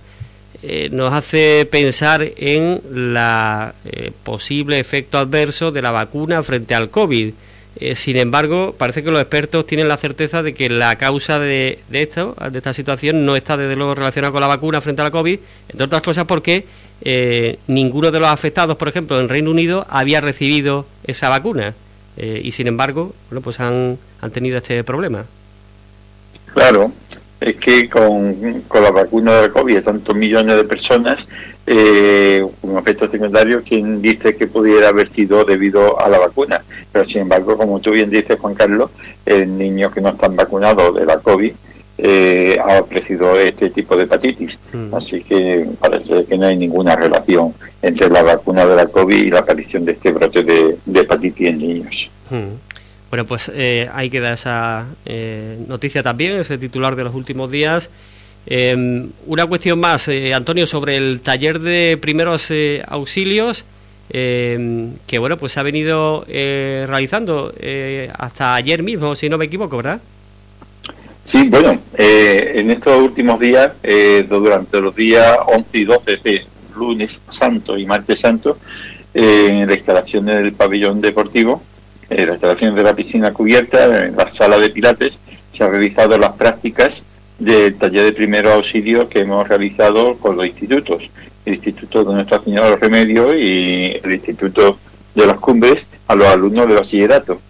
eh, 0.63 0.89
nos 0.91 1.13
hace 1.13 1.67
pensar 1.69 2.27
en 2.35 2.81
la 3.13 3.75
eh, 3.85 4.11
posible 4.23 4.79
efecto 4.79 5.19
adverso 5.19 5.71
de 5.71 5.83
la 5.83 5.91
vacuna 5.91 6.41
frente 6.41 6.73
al 6.73 6.89
COVID. 6.89 7.33
Eh, 7.79 7.95
sin 7.95 8.17
embargo, 8.17 8.75
parece 8.77 9.03
que 9.03 9.11
los 9.11 9.21
expertos 9.21 9.67
tienen 9.67 9.87
la 9.87 9.97
certeza 9.97 10.41
de 10.41 10.53
que 10.53 10.69
la 10.69 10.95
causa 10.97 11.39
de, 11.39 11.79
esto, 11.91 12.35
de 12.51 12.57
esta 12.57 12.73
situación, 12.73 13.25
no 13.25 13.35
está 13.35 13.55
desde 13.55 13.75
luego 13.75 13.95
relacionada 13.95 14.31
con 14.31 14.41
la 14.41 14.47
vacuna 14.47 14.81
frente 14.81 15.01
a 15.01 15.05
la 15.05 15.11
COVID, 15.11 15.39
entre 15.69 15.85
otras 15.85 16.01
cosas 16.01 16.25
porque 16.25 16.65
ninguno 17.67 18.09
de 18.09 18.19
los 18.19 18.29
afectados, 18.29 18.75
por 18.77 18.89
ejemplo, 18.89 19.19
en 19.19 19.29
Reino 19.29 19.51
Unido 19.51 19.85
había 19.89 20.19
recibido 20.19 20.87
esa 21.03 21.29
vacuna 21.29 21.75
y 22.17 22.51
sin 22.51 22.65
embargo, 22.65 23.13
bueno, 23.29 23.41
pues 23.41 23.59
han, 23.59 23.99
han 24.19 24.31
tenido 24.31 24.57
este 24.57 24.83
problema. 24.83 25.25
Claro, 26.53 26.91
es 27.39 27.55
que 27.57 27.87
con, 27.89 28.63
la 28.73 28.91
vacuna 28.91 29.35
de 29.35 29.41
la 29.43 29.53
COVID, 29.53 29.83
tantos 29.83 30.15
millones 30.15 30.55
de 30.55 30.63
personas, 30.63 31.27
eh, 31.69 32.45
un 32.61 32.77
efecto 32.77 33.11
secundario, 33.11 33.61
quien 33.61 34.01
dice 34.01 34.37
que 34.37 34.47
pudiera 34.47 34.87
haber 34.87 35.11
sido 35.11 35.43
debido 35.43 35.99
a 35.99 36.07
la 36.07 36.17
vacuna. 36.17 36.63
Pero 36.91 37.07
sin 37.07 37.23
embargo, 37.23 37.57
como 37.57 37.81
tú 37.81 37.91
bien 37.91 38.09
dices, 38.09 38.39
Juan 38.39 38.55
Carlos, 38.55 38.89
el 39.25 39.57
niño 39.57 39.91
que 39.91 39.99
no 39.99 40.09
están 40.09 40.35
vacunados 40.37 40.95
de 40.95 41.05
la 41.05 41.19
COVID 41.19 41.51
eh, 41.97 42.57
ha 42.63 42.79
ofrecido 42.79 43.35
este 43.35 43.69
tipo 43.69 43.97
de 43.97 44.03
hepatitis. 44.03 44.57
Mm. 44.71 44.95
Así 44.95 45.21
que 45.23 45.67
parece 45.79 46.25
que 46.25 46.37
no 46.37 46.45
hay 46.45 46.55
ninguna 46.55 46.95
relación 46.95 47.53
entre 47.81 48.09
la 48.09 48.23
vacuna 48.23 48.65
de 48.65 48.75
la 48.75 48.85
COVID 48.87 49.15
y 49.15 49.29
la 49.29 49.39
aparición 49.39 49.83
de 49.83 49.91
este 49.93 50.11
brote 50.11 50.43
de, 50.43 50.77
hepatitis 50.93 51.47
en 51.47 51.57
niños. 51.57 52.09
Mm. 52.29 52.55
Bueno, 53.09 53.25
pues 53.25 53.51
eh, 53.53 53.89
hay 53.93 54.09
que 54.09 54.19
dar 54.19 54.33
esa 54.33 54.85
eh, 55.05 55.57
noticia 55.67 56.03
también, 56.03 56.39
ese 56.39 56.57
titular 56.57 56.95
de 56.95 57.03
los 57.03 57.15
últimos 57.15 57.51
días. 57.51 57.89
Em, 58.49 59.09
una 59.25 59.45
cuestión 59.45 59.77
más, 59.77 60.07
eh, 60.07 60.33
Antonio, 60.33 60.65
sobre 60.65 60.95
el 60.95 61.19
taller 61.19 61.59
de 61.59 61.97
primeros 61.99 62.47
auxilios 62.87 63.65
em, 64.09 64.93
que, 65.05 65.19
bueno, 65.19 65.35
pues 65.35 65.57
ha 65.57 65.63
venido 65.63 66.23
realizando 66.25 67.53
hasta 68.17 68.55
ayer 68.55 68.83
mismo, 68.83 69.15
si 69.15 69.27
no 69.27 69.37
me 69.37 69.45
equivoco, 69.45 69.75
¿verdad? 69.75 69.99
Sí, 71.25 71.49
bueno, 71.49 71.77
en 71.97 72.71
estos 72.71 73.01
últimos 73.01 73.37
días, 73.37 73.73
durante 74.29 74.79
los 74.79 74.95
días 74.95 75.37
11 75.45 75.77
y 75.77 75.83
12 75.83 76.17
de 76.23 76.45
lunes 76.77 77.19
santo 77.27 77.77
y 77.77 77.85
martes 77.85 78.21
santo, 78.21 78.57
en 79.13 79.67
la 79.67 79.73
instalación 79.73 80.25
del 80.25 80.53
pabellón 80.53 81.01
deportivo, 81.01 81.61
en 82.09 82.27
la 82.27 82.33
instalación 82.33 82.75
de 82.75 82.83
la 82.83 82.95
piscina 82.95 83.33
cubierta, 83.33 84.05
en 84.05 84.15
la 84.15 84.31
sala 84.31 84.57
de 84.57 84.69
pilates, 84.69 85.17
se 85.51 85.63
han 85.63 85.71
realizado 85.71 86.17
las 86.17 86.33
prácticas 86.33 87.03
del 87.39 87.75
taller 87.75 88.05
de 88.05 88.13
primero 88.13 88.53
auxilio 88.53 89.07
que 89.07 89.21
hemos 89.21 89.47
realizado 89.47 90.17
con 90.17 90.37
los 90.37 90.45
institutos, 90.45 91.09
el 91.45 91.55
Instituto 91.55 92.03
de 92.03 92.13
Nuestra 92.13 92.41
Señora 92.41 92.65
de 92.65 92.71
los 92.71 92.79
Remedios 92.79 93.35
y 93.35 93.99
el 94.03 94.13
Instituto 94.13 94.79
de 95.15 95.25
las 95.25 95.37
Cumbres 95.37 95.87
a 96.07 96.15
los 96.15 96.27
alumnos 96.27 96.67
de 96.67 96.75
bachillerato. 96.75 97.41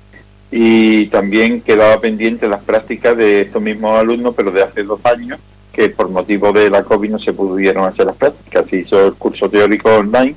Y 0.52 1.08
también 1.08 1.62
quedaba 1.62 2.00
pendiente 2.00 2.48
las 2.48 2.64
prácticas 2.64 3.18
de 3.18 3.42
estos 3.42 3.62
mismos 3.62 4.00
alumnos, 4.00 4.34
pero 4.36 4.52
de 4.52 4.64
hace 4.64 4.84
dos 4.84 5.00
años, 5.06 5.40
que 5.74 5.90
por 5.90 6.10
motivo 6.10 6.54
de 6.54 6.70
la 6.70 6.84
COVID 6.84 7.10
no 7.12 7.20
se 7.20 7.34
pudieron 7.34 7.86
hacer 7.86 8.06
las 8.06 8.16
prácticas. 8.16 8.70
Se 8.70 8.78
hizo 8.78 9.08
el 9.08 9.14
curso 9.14 9.50
teórico 9.50 9.90
online 9.94 10.36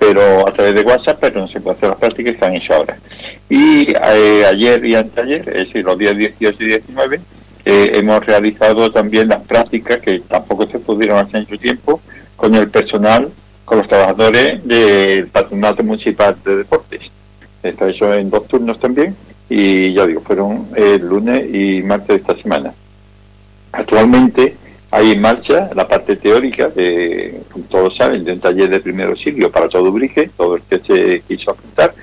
pero 0.00 0.48
a 0.48 0.52
través 0.52 0.74
de 0.74 0.80
WhatsApp, 0.80 1.18
pero 1.20 1.40
no 1.40 1.46
se 1.46 1.60
puede 1.60 1.76
hacer 1.76 1.90
las 1.90 1.98
prácticas 1.98 2.34
que 2.34 2.44
han 2.46 2.54
hecho 2.54 2.72
ahora. 2.72 2.96
Y 3.50 3.92
eh, 3.92 4.46
ayer 4.46 4.82
y 4.86 4.94
anteayer, 4.94 5.46
es 5.46 5.68
decir, 5.68 5.84
los 5.84 5.98
días 5.98 6.16
18 6.16 6.62
y 6.62 6.66
19, 6.66 7.20
eh, 7.64 7.92
hemos 7.94 8.24
realizado 8.24 8.90
también 8.90 9.28
las 9.28 9.42
prácticas 9.42 9.98
que 9.98 10.20
tampoco 10.20 10.66
se 10.66 10.78
pudieron 10.78 11.18
hacer 11.18 11.40
en 11.40 11.48
su 11.48 11.58
tiempo 11.58 12.00
con 12.36 12.54
el 12.54 12.70
personal, 12.70 13.30
con 13.64 13.78
los 13.78 13.88
trabajadores 13.88 14.64
del 14.66 15.28
Patronato 15.28 15.82
Municipal 15.84 16.36
de 16.44 16.56
Deportes. 16.56 17.10
Está 17.62 17.88
hecho 17.88 18.12
en 18.14 18.30
dos 18.30 18.46
turnos 18.48 18.80
también 18.80 19.14
y 19.48 19.92
ya 19.92 20.06
digo, 20.06 20.20
fueron 20.20 20.68
el 20.74 21.06
lunes 21.06 21.52
y 21.52 21.82
martes 21.82 22.08
de 22.08 22.14
esta 22.16 22.36
semana. 22.36 22.72
Actualmente 23.72 24.56
hay 24.90 25.12
en 25.12 25.20
marcha 25.20 25.70
la 25.74 25.86
parte 25.86 26.16
teórica, 26.16 26.68
de, 26.68 27.42
como 27.52 27.64
todos 27.66 27.96
saben, 27.96 28.24
de 28.24 28.32
un 28.32 28.40
taller 28.40 28.68
de 28.68 28.80
primer 28.80 29.08
auxilio 29.08 29.50
para 29.50 29.68
todo 29.68 29.88
Ubrique, 29.88 30.30
todo 30.36 30.56
el 30.56 30.62
que 30.62 30.78
se 30.80 31.20
quiso 31.20 31.52
apuntar, 31.52 31.94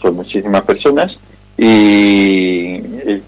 son 0.00 0.14
muchísimas 0.14 0.62
personas, 0.62 1.18
y 1.58 2.80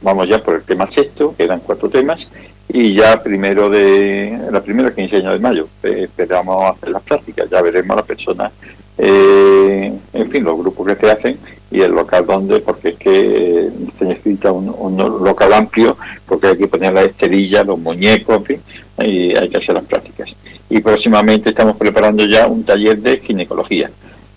vamos 0.02 0.28
ya 0.28 0.42
por 0.42 0.56
el 0.56 0.62
tema 0.62 0.90
sexto, 0.90 1.34
quedan 1.36 1.60
cuatro 1.60 1.88
temas, 1.88 2.30
y 2.68 2.94
ya 2.94 3.22
primero 3.22 3.70
de 3.70 4.38
la 4.50 4.60
primera 4.60 4.94
quinceaña 4.94 5.32
de 5.32 5.38
mayo 5.38 5.68
eh, 5.82 6.02
esperamos 6.04 6.76
hacer 6.76 6.90
las 6.90 7.02
prácticas, 7.02 7.48
ya 7.50 7.62
veremos 7.62 7.90
a 7.90 8.00
la 8.00 8.06
persona, 8.06 8.52
eh, 8.98 9.92
en 10.12 10.30
fin, 10.30 10.44
los 10.44 10.58
grupos 10.58 10.86
que 10.86 10.96
se 10.96 11.10
hacen 11.10 11.38
y 11.70 11.80
el 11.80 11.92
local 11.92 12.26
donde, 12.26 12.60
porque 12.60 12.90
es 12.90 12.96
que 12.96 13.66
eh, 13.66 13.70
necesita 14.00 14.52
un, 14.52 14.74
un, 14.76 14.96
local 14.96 15.52
amplio, 15.52 15.96
porque 16.26 16.48
hay 16.48 16.56
que 16.56 16.68
poner 16.68 16.92
la 16.92 17.02
esterilla, 17.02 17.62
los 17.64 17.78
muñecos, 17.78 18.36
en 18.36 18.44
fin, 18.44 18.60
y 18.98 19.36
hay 19.36 19.48
que 19.48 19.58
hacer 19.58 19.74
las 19.74 19.84
prácticas. 19.84 20.34
Y 20.70 20.80
próximamente 20.80 21.50
estamos 21.50 21.76
preparando 21.76 22.24
ya 22.24 22.46
un 22.46 22.64
taller 22.64 22.98
de 22.98 23.18
ginecología, 23.18 23.90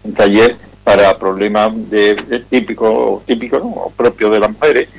un 0.03 0.13
taller 0.13 0.55
para 0.83 1.17
problemas 1.17 1.71
de, 1.89 2.43
típico, 2.49 3.21
típico 3.25 3.59
¿no? 3.59 3.93
propio 3.95 4.29
de 4.29 4.39
las 4.39 4.51
mujeres, 4.51 4.89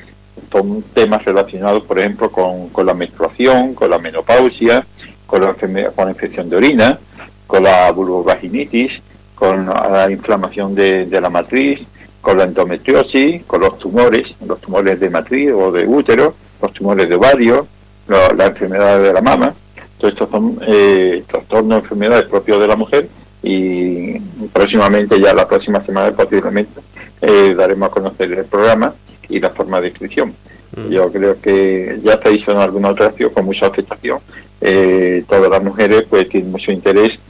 con 0.50 0.82
temas 0.82 1.24
relacionados, 1.24 1.84
por 1.84 1.98
ejemplo, 1.98 2.30
con, 2.30 2.68
con 2.68 2.86
la 2.86 2.94
menstruación, 2.94 3.74
con 3.74 3.90
la 3.90 3.98
menopausia, 3.98 4.86
con 5.26 5.42
la, 5.42 5.54
con 5.54 6.04
la 6.04 6.10
infección 6.10 6.48
de 6.48 6.56
orina, 6.56 6.98
con 7.46 7.64
la 7.64 7.90
vulvovaginitis, 7.90 9.02
con 9.34 9.66
la 9.66 10.10
inflamación 10.10 10.74
de, 10.74 11.06
de 11.06 11.20
la 11.20 11.30
matriz, 11.30 11.86
con 12.20 12.38
la 12.38 12.44
endometriosis, 12.44 13.44
con 13.44 13.60
los 13.62 13.78
tumores, 13.78 14.36
los 14.46 14.60
tumores 14.60 15.00
de 15.00 15.10
matriz 15.10 15.52
o 15.52 15.72
de 15.72 15.86
útero, 15.86 16.34
los 16.60 16.72
tumores 16.72 17.08
de 17.08 17.16
ovario, 17.16 17.66
la, 18.06 18.46
enfermedad 18.46 19.02
de 19.02 19.12
la 19.12 19.20
mama. 19.20 19.54
Todos 19.98 20.12
estos 20.12 20.30
son 20.30 20.58
eh, 20.66 21.24
trastornos, 21.26 21.82
enfermedades 21.82 22.28
propios 22.28 22.60
de 22.60 22.68
la 22.68 22.76
mujer 22.76 23.08
y 23.42 24.18
próximamente, 24.52 25.20
ya 25.20 25.34
la 25.34 25.48
próxima 25.48 25.80
semana 25.80 26.12
posiblemente, 26.12 26.80
eh, 27.20 27.54
daremos 27.56 27.88
a 27.88 27.92
conocer 27.92 28.32
el 28.32 28.44
programa 28.44 28.94
y 29.28 29.40
la 29.40 29.50
forma 29.50 29.80
de 29.80 29.88
inscripción. 29.88 30.34
Mm. 30.76 30.90
Yo 30.90 31.12
creo 31.12 31.40
que 31.40 32.00
ya 32.02 32.20
se 32.22 32.32
hizo 32.32 32.52
en 32.52 32.58
alguna 32.58 32.90
otra 32.90 33.06
acción 33.06 33.30
con 33.30 33.44
mucha 33.44 33.66
aceptación. 33.66 34.20
Eh, 34.60 35.24
todas 35.28 35.50
las 35.50 35.62
mujeres 35.62 36.04
pues 36.08 36.28
tienen 36.28 36.50
mucho 36.50 36.70
interés 36.72 37.20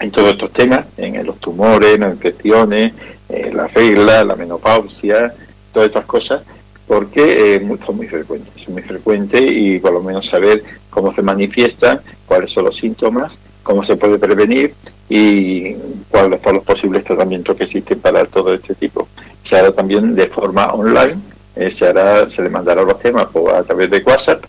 en 0.00 0.10
todos 0.10 0.32
estos 0.32 0.52
temas, 0.52 0.86
en 0.96 1.24
los 1.24 1.38
tumores, 1.38 1.98
las 1.98 2.14
infecciones, 2.14 2.92
eh, 3.28 3.50
la 3.54 3.66
regla, 3.68 4.24
la 4.24 4.36
menopausia, 4.36 5.32
todas 5.72 5.88
estas 5.88 6.04
cosas, 6.04 6.42
porque 6.86 7.56
eh, 7.56 7.78
son 7.86 7.96
muy 7.96 8.06
frecuentes, 8.08 8.62
son 8.62 8.74
muy 8.74 8.82
frecuentes 8.82 9.42
y 9.42 9.78
por 9.78 9.92
lo 9.92 10.02
menos 10.02 10.26
saber 10.26 10.62
cómo 10.90 11.14
se 11.14 11.22
manifiestan, 11.22 12.00
cuáles 12.26 12.50
son 12.50 12.66
los 12.66 12.76
síntomas, 12.76 13.38
cómo 13.64 13.82
se 13.82 13.96
puede 13.96 14.18
prevenir 14.18 14.74
y 15.08 15.74
cuáles 16.08 16.40
son 16.42 16.54
los 16.56 16.64
posibles 16.64 17.02
tratamientos 17.02 17.56
que 17.56 17.64
existen 17.64 17.98
para 17.98 18.24
todo 18.26 18.54
este 18.54 18.76
tipo. 18.76 19.08
Se 19.42 19.56
hará 19.56 19.72
también 19.72 20.14
de 20.14 20.28
forma 20.28 20.66
online, 20.66 21.16
eh, 21.56 21.72
se 21.72 21.88
hará, 21.88 22.28
se 22.28 22.42
le 22.42 22.50
mandará 22.50 22.82
los 22.82 23.00
temas 23.00 23.26
a 23.26 23.62
través 23.64 23.90
de 23.90 23.98
WhatsApp, 23.98 24.44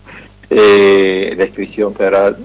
eh, 0.48 1.34
la 1.36 1.44
inscripción 1.44 1.92
se 1.96 2.06
hará 2.06 2.36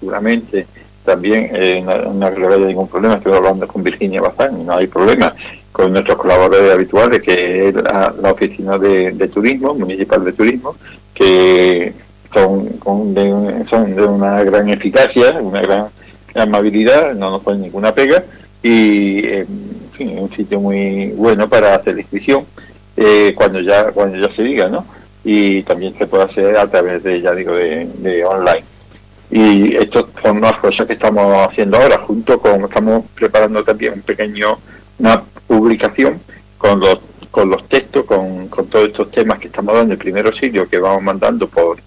seguramente 0.00 0.66
también 1.04 1.50
eh, 1.52 1.82
no, 1.82 2.32
creo 2.32 2.48
que 2.48 2.54
haya 2.54 2.66
ningún 2.66 2.88
problema. 2.88 3.14
Estoy 3.14 3.32
hablando 3.32 3.66
con 3.66 3.82
Virginia 3.82 4.20
Bazán 4.20 4.60
y 4.60 4.64
no 4.64 4.74
hay 4.74 4.86
problema 4.86 5.34
con 5.72 5.92
nuestros 5.92 6.18
colaboradores 6.18 6.72
habituales, 6.72 7.22
que 7.22 7.68
es 7.68 7.74
la, 7.74 8.14
oficina 8.30 8.78
de, 8.78 9.28
turismo, 9.32 9.74
municipal 9.74 10.24
de 10.24 10.32
turismo, 10.32 10.76
que 11.14 11.92
son, 12.32 13.14
de, 13.14 13.64
son 13.66 13.94
de 13.94 14.02
una 14.02 14.42
gran 14.44 14.68
eficacia, 14.68 15.32
una 15.40 15.60
gran 15.60 15.86
amabilidad, 16.34 17.14
no 17.14 17.30
nos 17.30 17.42
ponen 17.42 17.62
ninguna 17.62 17.94
pega 17.94 18.24
y 18.62 19.26
en 19.26 19.90
fin, 19.92 20.10
es 20.10 20.20
un 20.20 20.32
sitio 20.32 20.60
muy 20.60 21.08
bueno 21.08 21.48
para 21.48 21.74
hacer 21.74 21.94
la 21.94 22.00
inscripción 22.00 22.46
eh, 22.96 23.32
cuando 23.34 23.60
ya 23.60 23.90
cuando 23.92 24.16
ya 24.18 24.32
se 24.32 24.42
diga, 24.42 24.68
¿no? 24.68 24.84
Y 25.24 25.62
también 25.62 25.96
se 25.96 26.06
puede 26.06 26.24
hacer 26.24 26.56
a 26.56 26.68
través 26.68 27.02
de, 27.02 27.20
ya 27.20 27.32
digo, 27.32 27.54
de 27.54 28.24
online. 28.24 28.64
Y 29.32 29.74
estas 29.76 30.04
son 30.22 30.42
las 30.42 30.58
cosas 30.58 30.86
que 30.86 30.92
estamos 30.92 31.48
haciendo 31.48 31.78
ahora, 31.78 31.96
junto 32.06 32.38
con, 32.38 32.64
estamos 32.64 33.06
preparando 33.14 33.64
también 33.64 33.94
un 33.94 34.02
pequeño, 34.02 34.58
una 34.98 35.22
publicación 35.46 36.20
con 36.58 36.78
los, 36.80 36.98
con 37.30 37.48
los 37.48 37.66
textos, 37.66 38.04
con, 38.04 38.48
con 38.48 38.66
todos 38.66 38.88
estos 38.88 39.10
temas 39.10 39.38
que 39.38 39.46
estamos 39.46 39.74
dando, 39.74 39.94
el 39.94 39.98
primer 39.98 40.26
auxilio 40.26 40.68
que 40.68 40.76
vamos 40.78 41.02
mandando 41.02 41.48
por, 41.48 41.78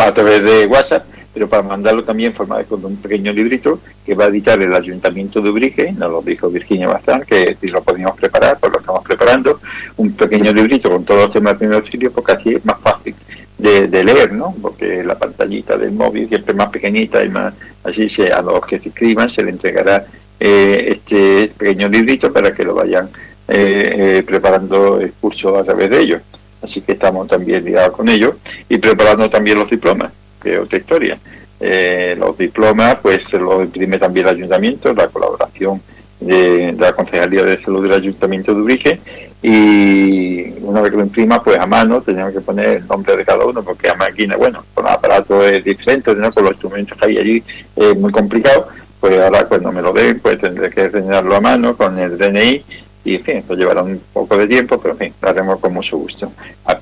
a 0.00 0.14
través 0.14 0.42
de 0.42 0.66
WhatsApp, 0.66 1.04
pero 1.32 1.48
para 1.48 1.62
mandarlo 1.62 2.04
también 2.04 2.30
en 2.30 2.36
forma 2.36 2.62
con 2.64 2.84
un 2.84 2.96
pequeño 2.96 3.32
librito 3.32 3.80
que 4.04 4.14
va 4.14 4.24
a 4.24 4.28
editar 4.28 4.60
el 4.60 4.74
Ayuntamiento 4.74 5.40
de 5.40 5.50
Ubrique, 5.50 5.92
nos 5.92 6.10
lo 6.10 6.22
dijo 6.22 6.50
Virginia 6.50 6.88
Bastán, 6.88 7.22
que 7.22 7.56
si 7.60 7.68
lo 7.68 7.82
podíamos 7.82 8.16
preparar, 8.16 8.58
pues 8.58 8.72
lo 8.72 8.78
estamos 8.80 9.02
preparando, 9.04 9.60
un 9.96 10.12
pequeño 10.12 10.52
librito 10.52 10.90
con 10.90 11.04
todos 11.04 11.24
los 11.24 11.32
temas 11.32 11.54
de 11.54 11.58
primer 11.58 11.76
auxilio, 11.76 12.12
porque 12.12 12.32
así 12.32 12.54
es 12.54 12.64
más 12.64 12.80
fácil 12.80 13.14
de, 13.58 14.04
leer, 14.04 14.32
¿no? 14.32 14.54
Porque 14.60 15.04
la 15.04 15.16
pantallita 15.16 15.76
del 15.76 15.92
móvil 15.92 16.28
siempre 16.28 16.52
es 16.52 16.58
más 16.58 16.68
pequeñita 16.68 17.24
y 17.24 17.28
más, 17.28 17.54
así 17.84 18.08
se, 18.08 18.32
a 18.32 18.42
los 18.42 18.66
que 18.66 18.78
se 18.78 18.88
inscriban 18.88 19.30
se 19.30 19.44
le 19.44 19.50
entregará 19.50 20.04
eh, 20.40 20.96
este 20.96 21.52
pequeño 21.56 21.88
librito 21.88 22.32
para 22.32 22.52
que 22.52 22.64
lo 22.64 22.74
vayan 22.74 23.08
eh, 23.46 24.18
eh, 24.18 24.22
preparando 24.26 25.00
el 25.00 25.12
curso 25.12 25.56
a 25.56 25.64
través 25.64 25.90
de 25.90 26.00
ellos. 26.00 26.22
Así 26.62 26.80
que 26.80 26.92
estamos 26.92 27.26
también 27.28 27.64
ligados 27.64 27.96
con 27.96 28.08
ellos 28.08 28.34
y 28.68 28.78
preparando 28.78 29.28
también 29.28 29.58
los 29.58 29.68
diplomas, 29.68 30.12
que 30.42 30.54
es 30.54 30.60
otra 30.60 30.78
historia. 30.78 31.18
los 32.18 32.38
diplomas, 32.38 32.98
pues 33.02 33.24
se 33.24 33.38
los 33.38 33.62
imprime 33.62 33.98
también 33.98 34.26
el 34.26 34.36
ayuntamiento, 34.36 34.92
la 34.94 35.08
colaboración 35.08 35.80
de, 36.26 36.74
la 36.78 36.92
Concejalía 36.92 37.44
de 37.44 37.60
Salud 37.60 37.82
del 37.82 37.92
Ayuntamiento 37.92 38.54
de 38.54 38.60
Ubrique 38.60 39.00
y 39.42 40.52
una 40.60 40.80
vez 40.80 40.92
que 40.92 40.96
lo 40.96 41.02
imprima 41.02 41.42
pues 41.42 41.58
a 41.58 41.66
mano 41.66 42.00
tenemos 42.00 42.32
que 42.32 42.40
poner 42.40 42.68
el 42.68 42.86
nombre 42.86 43.16
de 43.16 43.24
cada 43.24 43.44
uno 43.44 43.62
porque 43.62 43.88
a 43.88 43.94
máquina 43.94 44.36
bueno 44.36 44.64
con 44.72 44.86
aparato 44.86 45.44
es 45.44 45.64
diferente 45.64 46.14
con 46.14 46.44
los 46.44 46.52
instrumentos 46.52 46.96
que 46.96 47.06
hay 47.06 47.18
allí 47.18 47.44
es 47.74 47.96
muy 47.96 48.12
complicado 48.12 48.68
pues 49.00 49.18
ahora 49.18 49.44
cuando 49.46 49.72
me 49.72 49.82
lo 49.82 49.92
den 49.92 50.20
pues 50.20 50.38
tendré 50.38 50.70
que 50.70 50.88
rellenarlo 50.88 51.34
a 51.34 51.40
mano 51.40 51.76
con 51.76 51.98
el 51.98 52.16
DNI 52.16 52.64
y 53.04 53.16
en 53.16 53.24
fin, 53.24 53.36
esto 53.38 53.54
llevará 53.54 53.82
un 53.82 54.00
poco 54.12 54.36
de 54.36 54.46
tiempo, 54.46 54.78
pero 54.80 54.94
en 54.94 54.98
fin, 54.98 55.14
lo 55.20 55.28
haremos 55.28 55.58
con 55.58 55.74
mucho 55.74 55.98
gusto. 55.98 56.32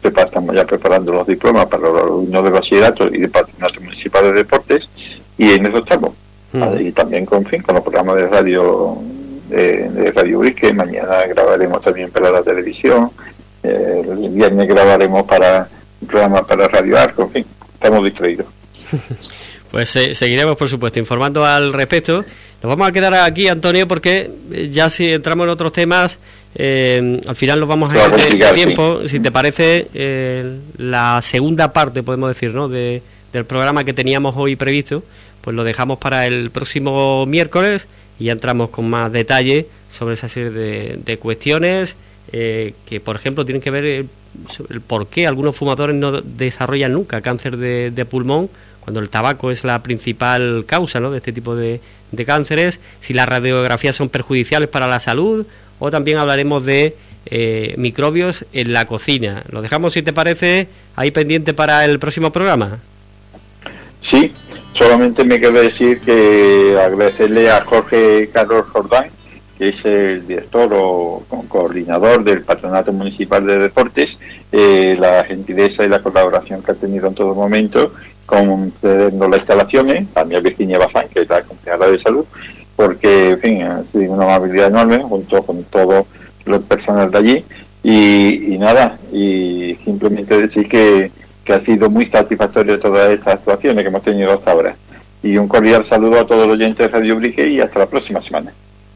Estamos 0.02 0.54
ya 0.54 0.66
preparando 0.66 1.12
los 1.12 1.26
diplomas 1.26 1.66
para 1.66 1.84
los 1.84 2.02
alumnos 2.02 2.44
de 2.44 2.50
bachillerato 2.50 3.06
y 3.08 3.18
de 3.18 3.28
patronato 3.28 3.80
municipal 3.80 4.24
de 4.24 4.32
deportes 4.32 4.88
y 5.38 5.52
en 5.52 5.66
eso 5.66 5.78
estamos. 5.78 6.12
Mm. 6.52 6.80
Y 6.80 6.92
también 6.92 7.26
con, 7.26 7.44
fin, 7.46 7.62
con 7.62 7.74
los 7.76 7.84
programas 7.84 8.16
de 8.16 8.26
radio 8.26 8.98
de, 9.48 10.12
Radio 10.14 10.40
Brique, 10.40 10.72
mañana 10.72 11.26
grabaremos 11.26 11.80
también 11.80 12.10
para 12.10 12.30
la 12.30 12.42
televisión, 12.42 13.10
eh, 13.62 14.04
el 14.08 14.28
viernes 14.28 14.68
grabaremos 14.68 15.24
para 15.24 15.68
un 16.00 16.08
programa 16.08 16.46
para 16.46 16.68
Radio 16.68 16.98
Arco, 16.98 17.22
en 17.22 17.30
fin, 17.30 17.46
estamos 17.74 18.04
distraídos. 18.04 18.46
Pues 19.70 19.94
eh, 19.96 20.14
seguiremos, 20.14 20.56
por 20.56 20.68
supuesto, 20.68 20.98
informando 20.98 21.44
al 21.44 21.72
respecto. 21.72 22.24
Nos 22.62 22.68
vamos 22.68 22.88
a 22.88 22.92
quedar 22.92 23.14
aquí, 23.14 23.48
Antonio, 23.48 23.86
porque 23.86 24.30
eh, 24.52 24.68
ya 24.70 24.90
si 24.90 25.12
entramos 25.12 25.44
en 25.44 25.50
otros 25.50 25.72
temas, 25.72 26.18
al 26.58 27.36
final 27.36 27.60
los 27.60 27.68
vamos 27.68 27.92
a 27.92 28.06
ir 28.06 28.38
de, 28.38 28.52
tiempo. 28.52 29.06
Si 29.06 29.20
te 29.20 29.30
parece, 29.30 29.86
la 30.76 31.20
segunda 31.22 31.72
parte, 31.72 32.02
podemos 32.02 32.28
decir, 32.28 32.52
¿no? 32.52 32.68
De, 32.68 33.02
del 33.32 33.44
programa 33.44 33.84
que 33.84 33.92
teníamos 33.92 34.34
hoy 34.36 34.56
previsto, 34.56 35.02
pues 35.40 35.56
lo 35.56 35.64
dejamos 35.64 35.98
para 35.98 36.26
el 36.26 36.50
próximo 36.50 37.26
miércoles 37.26 37.86
y 38.18 38.24
ya 38.24 38.32
entramos 38.32 38.70
con 38.70 38.88
más 38.88 39.10
detalle 39.12 39.66
sobre 39.90 40.14
esa 40.14 40.28
serie 40.28 40.50
de, 40.50 41.18
cuestiones 41.18 41.96
eh, 42.32 42.74
que, 42.86 43.00
por 43.00 43.16
ejemplo, 43.16 43.44
tienen 43.44 43.62
que 43.62 43.70
ver 43.70 43.84
el, 43.84 44.08
el, 44.68 44.80
por 44.80 45.08
qué 45.08 45.26
algunos 45.26 45.56
fumadores 45.56 45.96
no 45.96 46.20
desarrollan 46.20 46.92
nunca 46.92 47.20
cáncer 47.20 47.56
de, 47.56 48.06
pulmón 48.08 48.50
cuando 48.80 49.00
el 49.00 49.08
tabaco 49.08 49.50
es 49.50 49.64
la 49.64 49.82
principal 49.82 50.64
causa 50.66 51.00
¿no? 51.00 51.10
de 51.10 51.18
este 51.18 51.32
tipo 51.32 51.54
de, 51.54 51.80
cánceres, 52.26 52.80
si 53.00 53.14
las 53.14 53.28
radiografías 53.28 53.94
son 53.96 54.08
perjudiciales 54.08 54.68
para 54.68 54.88
la 54.88 55.00
salud 55.00 55.46
o 55.78 55.90
también 55.90 56.18
hablaremos 56.18 56.64
de 56.66 56.96
eh, 57.26 57.74
microbios 57.78 58.44
en 58.52 58.72
la 58.72 58.86
cocina. 58.86 59.44
Lo 59.50 59.62
dejamos, 59.62 59.92
si 59.92 60.02
te 60.02 60.12
parece, 60.12 60.68
ahí 60.96 61.10
pendiente 61.10 61.54
para 61.54 61.84
el 61.84 61.98
próximo 61.98 62.30
programa. 62.32 62.80
Sí, 64.00 64.32
Solamente 64.72 65.24
me 65.24 65.40
queda 65.40 65.60
decir 65.60 66.00
que 66.00 66.78
agradecerle 66.80 67.50
a 67.50 67.62
Jorge 67.64 68.30
Carlos 68.32 68.66
Jordán, 68.68 69.06
que 69.58 69.68
es 69.68 69.84
el 69.84 70.26
director 70.26 70.70
o 70.72 71.24
coordinador 71.48 72.22
del 72.22 72.42
Patronato 72.42 72.92
Municipal 72.92 73.44
de 73.46 73.58
Deportes, 73.58 74.18
eh, 74.52 74.96
la 74.98 75.24
gentileza 75.24 75.84
y 75.84 75.88
la 75.88 76.02
colaboración 76.02 76.62
que 76.62 76.70
ha 76.70 76.74
tenido 76.74 77.08
en 77.08 77.14
todo 77.14 77.34
momento 77.34 77.92
con 78.30 78.72
las 78.82 79.38
instalaciones, 79.38 80.08
también 80.12 80.40
a 80.40 80.42
Virginia 80.42 80.78
Bazán, 80.78 81.08
que 81.12 81.22
es 81.22 81.28
la 81.28 81.42
concejala 81.42 81.90
de 81.90 81.98
salud, 81.98 82.24
porque, 82.76 83.32
en 83.32 83.40
fin, 83.40 83.62
ha 83.62 83.84
sido 83.84 84.12
una 84.12 84.24
amabilidad 84.24 84.68
enorme 84.68 85.02
junto 85.02 85.42
con 85.42 85.64
todo 85.64 86.06
los 86.44 86.62
personal 86.62 87.10
de 87.10 87.18
allí. 87.18 87.44
Y, 87.82 88.54
y 88.54 88.58
nada, 88.58 88.98
y 89.12 89.76
simplemente 89.84 90.40
decir 90.40 90.68
que 90.68 91.10
que 91.44 91.52
ha 91.52 91.60
sido 91.60 91.90
muy 91.90 92.06
satisfactorio 92.06 92.78
todas 92.78 93.10
estas 93.10 93.34
actuaciones 93.34 93.82
que 93.82 93.88
hemos 93.88 94.02
tenido 94.02 94.32
hasta 94.32 94.52
ahora. 94.52 94.76
Y 95.22 95.36
un 95.36 95.48
cordial 95.48 95.84
saludo 95.84 96.20
a 96.20 96.26
todos 96.26 96.46
los 96.46 96.56
oyentes 96.56 96.78
de 96.78 96.88
Radio 96.88 97.16
Brique 97.16 97.46
y 97.48 97.60
hasta 97.60 97.80
la 97.80 97.86
próxima 97.86 98.22
semana. 98.22 98.52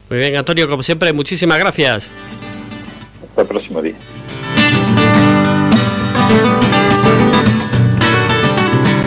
Muy 0.09 0.19
bien, 0.19 0.35
Antonio, 0.35 0.67
como 0.69 0.83
siempre, 0.83 1.11
muchísimas 1.13 1.59
gracias. 1.59 2.09
Hasta 3.29 3.41
el 3.41 3.47
próximo 3.47 3.81
día. 3.81 3.95